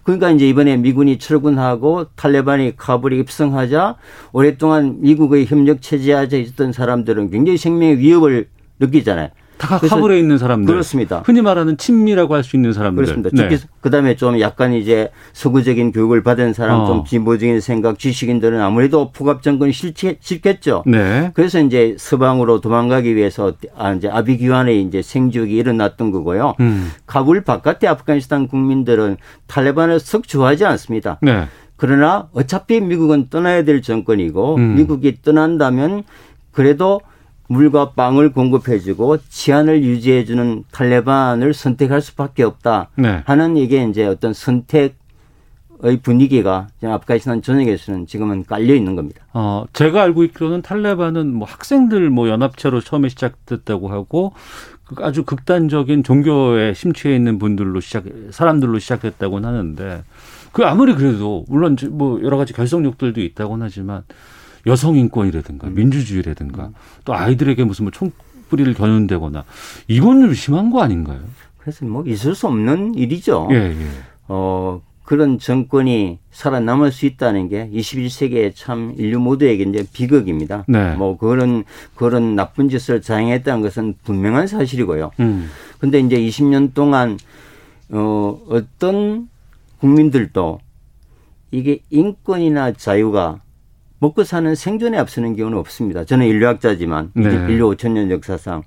[0.05, 3.97] 그러니까 이제 이번에 미군이 철군하고 탈레반이 카불에 입성하자
[4.33, 8.47] 오랫동안 미국의 협력 체제 하에 있었던 사람들은 굉장히 생명의 위협을
[8.79, 9.29] 느끼잖아요.
[9.57, 10.71] 다 카불에 있는 사람들.
[10.73, 11.23] 그렇습니다.
[11.25, 13.03] 흔히 말하는 친미라고 할 수 있는 사람들.
[13.03, 13.29] 그렇습니다.
[13.35, 13.67] 특히 네.
[13.81, 16.85] 그다음에 좀 약간 이제 서구적인 교육을 받은 사람, 어.
[16.85, 20.83] 좀 진보적인 생각, 지식인들은 아무래도 포갑 정권이 싫겠죠.
[20.85, 21.31] 네.
[21.33, 26.55] 그래서 이제 서방으로 도망가기 위해서 아, 이제 아비규환의 이제 생쥐이 일어났던 거고요.
[26.59, 26.91] 음.
[27.07, 31.17] 카불 바깥의 아프가니스탄 국민들은 탈레반을 썩 좋아하지 않습니다.
[31.21, 31.45] 네.
[31.77, 34.75] 그러나 어차피 미국은 떠나야 될 정권이고 음.
[34.75, 36.03] 미국이 떠난다면
[36.51, 37.01] 그래도
[37.47, 43.21] 물과 빵을 공급해주고 치안을 유지해주는 탈레반을 선택할 수밖에 없다 네.
[43.25, 44.95] 하는 이게 이제 어떤 선택
[45.81, 49.25] 의 분위기가 아프가니스탄 전역에서는 지금은 깔려 있는 겁니다.
[49.33, 54.31] 어, 제가 알고 있기로는 탈레반은 뭐 학생들 뭐 연합체로 처음에 시작됐다고 하고
[54.85, 60.03] 그 아주 극단적인 종교에 심취해 있는 분들로 시작 사람들로 시작됐다고는 하는데
[60.53, 64.03] 그 아무리 그래도 물론 뭐 여러 가지 결속력들도 있다고는 하지만
[64.66, 65.76] 여성 인권이라든가 음.
[65.76, 66.74] 민주주의라든가 음.
[67.03, 69.43] 또 아이들에게 무슨 뭐 총뿌리를 겨눈다거나
[69.88, 71.20] 이건 좀 심한 거 아닌가요?
[71.57, 73.47] 그래서 뭐 있을 수 없는 일이죠.
[73.51, 73.88] 예, 예.
[74.28, 80.66] 어, 그런 정권이 살아남을 수 있다는 게 21세기에 참 인류 모두에게 이제 비극입니다.
[80.68, 80.95] 네.
[80.95, 81.63] 뭐 그런
[81.93, 85.11] 그런 나쁜 짓을 자행했다는 것은 분명한 사실이고요.
[85.20, 85.49] 음.
[85.80, 87.20] 근데 이제 20년 동안
[87.89, 89.30] 어 어떤
[89.80, 90.59] 국민들도
[91.51, 93.41] 이게 인권이나 자유가
[93.99, 96.03] 먹고 사는 생존에 앞서는 경우는 없습니다.
[96.03, 97.29] 저는 인류학자지만 네.
[97.49, 98.63] 인류 5천 년 역사상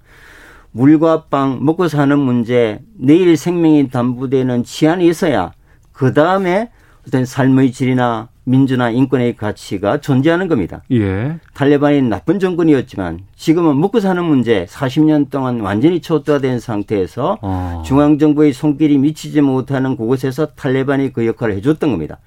[0.72, 5.52] 물과 빵 먹고 사는 문제 내일 생명이 담보되는 치안이 있어야
[5.92, 6.70] 그 다음에
[7.06, 10.82] 어떤 삶의 질이나 민주나 인권의 가치가 존재하는 겁니다.
[10.90, 11.36] 예.
[11.52, 17.82] 탈레반이 나쁜 정권이었지만 지금은 먹고 사는 문제 40년 동안 완전히 초토화된 상태에서 어.
[17.84, 22.18] 중앙정부의 손길이 미치지 못하는 그곳에서 탈레반이 그 역할을 해줬던 겁니다.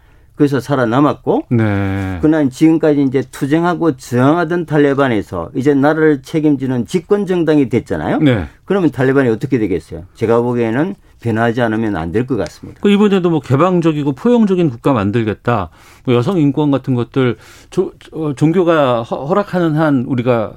[0.42, 2.18] 그래서 살아남았고 네.
[2.20, 8.18] 그러나 지금까지 이제 투쟁하고 저항하던 탈레반에서 이제 나라를 책임지는 집권 정당이 됐잖아요.
[8.18, 8.48] 네.
[8.66, 10.06] 그러면 탈레반이 어떻게 되겠어요?
[10.16, 12.80] 제가 보기에는 변하지 않으면 안 될 것 같습니다.
[12.82, 15.70] 그 이번에도 뭐 개방적이고 포용적인 국가 만들겠다.
[16.06, 17.38] 뭐 여성 인권 같은 것들
[17.70, 20.54] 조, 어, 종교가 허락하는 한 우리가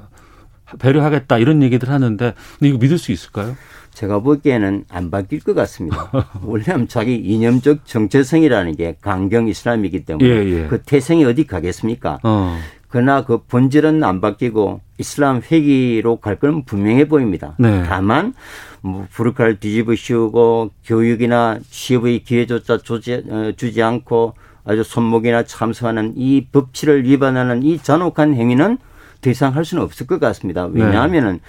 [0.78, 3.55] 배려하겠다 이런 얘기들 하는데 근데 이거 믿을 수 있을까요?
[3.95, 6.11] 제가 보기에는 안 바뀔 것 같습니다.
[6.45, 10.66] 원래는 자기 이념적 정체성이라는 게 강경 이슬람이기 때문에 예, 예.
[10.66, 12.18] 그 태생이 어디 가겠습니까?
[12.24, 12.59] 어.
[12.88, 17.55] 그러나 그 본질은 안 바뀌고 이슬람 회기로 갈 건 분명해 보입니다.
[17.59, 17.82] 네.
[17.86, 18.34] 다만
[18.82, 24.34] 뭐 부르카를 뒤집어 씌우고 교육이나 취업의 기회조차 주지, 어, 주지 않고
[24.64, 28.78] 아주 손목이나 참수하는 이 법치를 위반하는 이 잔혹한 행위는
[29.20, 30.66] 더 이상 할 수는 없을 것 같습니다.
[30.66, 31.40] 왜냐하면은 네.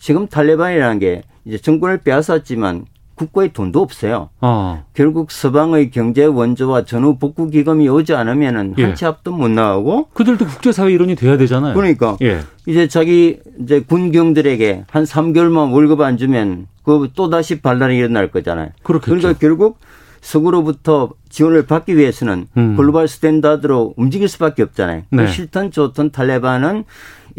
[0.00, 4.30] 지금 탈레반이라는 게 이제 정권을 빼앗았지만 국가에 돈도 없어요.
[4.40, 4.82] 어.
[4.94, 8.84] 결국 서방의 경제 원조와 전후 복구 기금이 오지 않으면은 예.
[8.84, 11.74] 한치 앞도 못 나가고 그들도 국제사회 일원이 돼야 되잖아요.
[11.74, 12.40] 그러니까 예.
[12.66, 18.70] 이제 자기 이제 군경들에게 한 3개월만 월급 안 주면 그 또 다시 반란이 일어날 거잖아요.
[18.82, 19.14] 그렇겠죠.
[19.14, 19.78] 그러니까 결국
[20.22, 22.76] 서구로부터 지원을 받기 위해서는 음.
[22.76, 25.02] 글로벌 스탠다드로 움직일 수밖에 없잖아요.
[25.10, 25.26] 네.
[25.26, 26.84] 싫던 좋던 탈레반은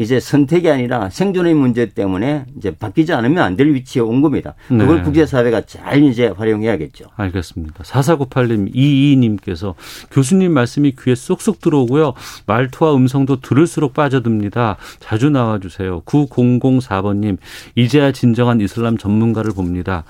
[0.02, 4.56] 이제 선택이 아니라 생존의 문제 때문에 이제 바뀌지 않으면 안 될 위치에 온 겁니다.
[4.68, 5.04] 그걸 네.
[5.04, 7.06] 국제사회가 잘 이제 활용해야겠죠.
[7.16, 7.84] 알겠습니다.
[7.84, 9.76] 4498님, 22님께서
[10.10, 12.14] 교수님 말씀이 귀에 쏙쏙 들어오고요.
[12.48, 14.78] 말투와 음성도 들을수록 빠져듭니다.
[15.00, 16.02] 자주 나와주세요.
[16.06, 17.38] 9004번님,
[17.76, 20.04] 이제야 진정한 이슬람 전문가를 봅니다.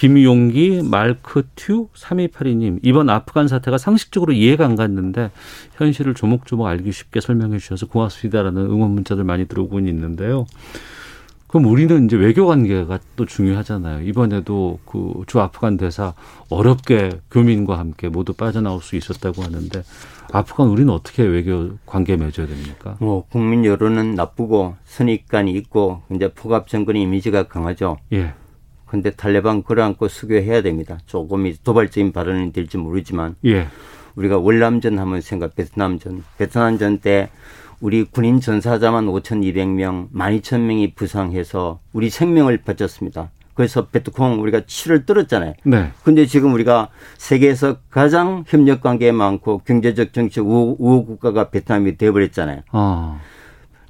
[0.00, 2.78] 김용기, 말크튜, 3282님.
[2.82, 5.30] 이번 아프간 사태가 상식적으로 이해가 안 갔는데
[5.74, 10.46] 현실을 조목조목 알기 쉽게 설명해 주셔서 고맙습니다라는 응원 문자들 많이 들어오고 있는데요.
[11.48, 14.06] 그럼 우리는 이제 외교 관계가 또 중요하잖아요.
[14.06, 16.14] 이번에도 그 주 아프간 대사
[16.48, 19.82] 어렵게 교민과 함께 모두 빠져나올 수 있었다고 하는데
[20.32, 22.96] 아프간 우리는 어떻게 외교 관계 맺어야 됩니까?
[23.00, 27.98] 뭐 국민 여론은 나쁘고 선입관이 있고 이제 포갑 정권의 이미지가 강하죠.
[28.14, 28.32] 예.
[28.90, 30.98] 근데 탈레반 끌어안고 수교해야 됩니다.
[31.06, 33.68] 조금 도발적인 발언이 될지 모르지만 예.
[34.16, 37.30] 우리가 월남전 하면 생각 베트남전 베트남전 때
[37.80, 43.30] 우리 군인 전사자만 5,200명, 12,000명이 부상해서 우리 생명을 바쳤습니다.
[43.54, 45.52] 그래서 베트콩 우리가 치를 떨었잖아요.
[45.62, 45.92] 네.
[46.02, 52.62] 근데 지금 우리가 세계에서 가장 협력 관계 많고 경제적 정치 우호, 우호 국가가 베트남이 되어버렸잖아요.
[52.72, 53.20] 어.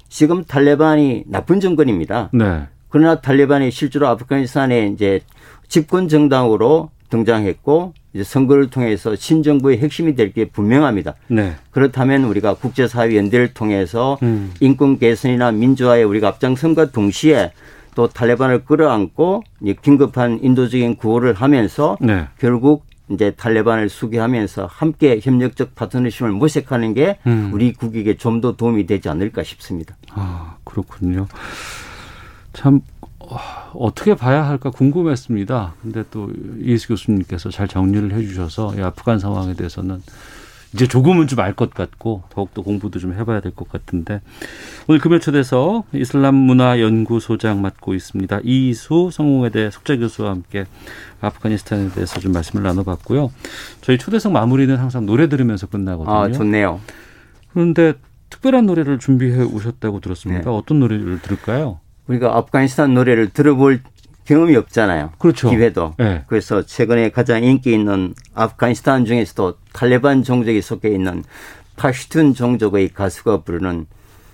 [0.09, 2.29] 지금 탈레반이 나쁜 정권입니다.
[2.33, 2.67] 네.
[2.91, 5.21] 그러나 탈레반이 실제로 아프가니스탄에 이제
[5.67, 11.15] 집권 정당으로 등장했고 이제 선거를 통해서 신정부의 핵심이 될 게 분명합니다.
[11.27, 11.55] 네.
[11.71, 14.53] 그렇다면 우리가 국제사회 연대를 통해서 음.
[14.59, 17.51] 인권 개선이나 민주화에 우리가 앞장선과 동시에
[17.95, 19.43] 또 탈레반을 끌어안고
[19.81, 22.27] 긴급한 인도적인 구호를 하면서 네.
[22.39, 27.51] 결국 이제 탈레반을 수교하면서 함께 협력적 파트너십을 모색하는 게 음.
[27.53, 29.95] 우리 국익에 좀 더 도움이 되지 않을까 싶습니다.
[30.11, 31.27] 아 그렇군요.
[32.53, 32.81] 참
[33.19, 33.37] 어,
[33.73, 35.75] 어떻게 봐야 할까 궁금했습니다.
[35.81, 36.29] 근데 또
[36.59, 40.01] 이혜수 교수님께서 잘 정리를 해주셔서 이 아프간 상황에 대해서는
[40.73, 44.21] 이제 조금은 좀 알 것 같고 더욱더 공부도 좀 해봐야 될 것 같은데
[44.87, 48.39] 오늘 금요 초대서 이슬람 문화 연구소장 맡고 있습니다.
[48.43, 50.65] 이수 성공회대 석재 교수와 함께
[51.19, 53.31] 아프가니스탄에 대해서 좀 말씀을 나눠봤고요.
[53.81, 56.15] 저희 초대석 마무리는 항상 노래 들으면서 끝나거든요.
[56.15, 56.79] 아, 좋네요.
[57.53, 57.93] 그런데
[58.29, 60.49] 특별한 노래를 준비해 오셨다고 들었습니다.
[60.49, 60.55] 네.
[60.55, 61.79] 어떤 노래를 들을까요?
[62.07, 63.81] 우리가 아프가니스탄 노래를 들어볼
[64.25, 65.11] 경험이 없잖아요.
[65.17, 65.49] 그렇죠.
[65.49, 65.95] 기회도.
[65.97, 66.23] 네.
[66.27, 71.23] 그래서 최근에 가장 인기 있는 아프가니스탄 중에서도 탈레반 종족에 속해 있는
[71.75, 73.87] 파슈툰 종족의 가수가 부르는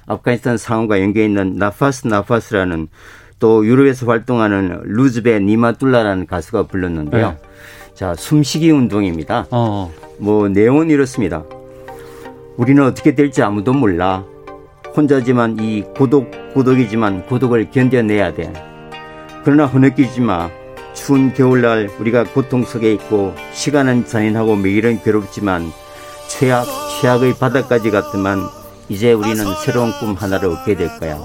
[0.05, 2.88] 아프가니스탄 상황과 연계 있는 나파스 나파스라는
[3.39, 7.32] 또 유럽에서 활동하는 루즈베 니마툴라라는 가수가 불렀는데요.
[7.32, 7.38] 네.
[7.93, 9.47] 자, 숨쉬기 운동입니다.
[9.51, 11.43] 어, 뭐 내용은 이렇습니다.
[12.55, 14.24] 우리는 어떻게 될지 아무도 몰라.
[14.97, 18.51] 혼자지만 이 고독 고독이지만 고독을 견뎌내야 돼.
[19.45, 20.49] 그러나 흐느끼지 마.
[20.93, 25.71] 추운 겨울날 우리가 고통 속에 있고 시간은 잔인하고 매일은 괴롭지만
[26.27, 26.65] 최악
[26.99, 28.41] 최악의 바닥까지 갔지만
[28.89, 31.19] 이제 우리는 새로운 꿈 하나를 얻게 될 거야.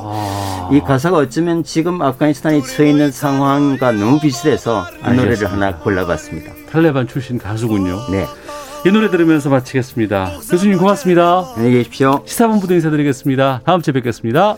[0.70, 5.50] 이 가사가 어쩌면 지금 아프가니스탄이 처해 있는 상황과 너무 비슷해서 이 노래를.
[5.50, 6.52] 하나 골라봤습니다.
[6.70, 7.98] 탈레반 출신 가수군요.
[8.10, 8.26] 네.
[8.84, 10.38] 이 노래 들으면서 마치겠습니다.
[10.50, 11.52] 교수님 고맙습니다.
[11.56, 12.22] 안녕히 계십시오.
[12.26, 13.62] 시사본부도 인사드리겠습니다.
[13.64, 14.56] 다음 주에 뵙겠습니다.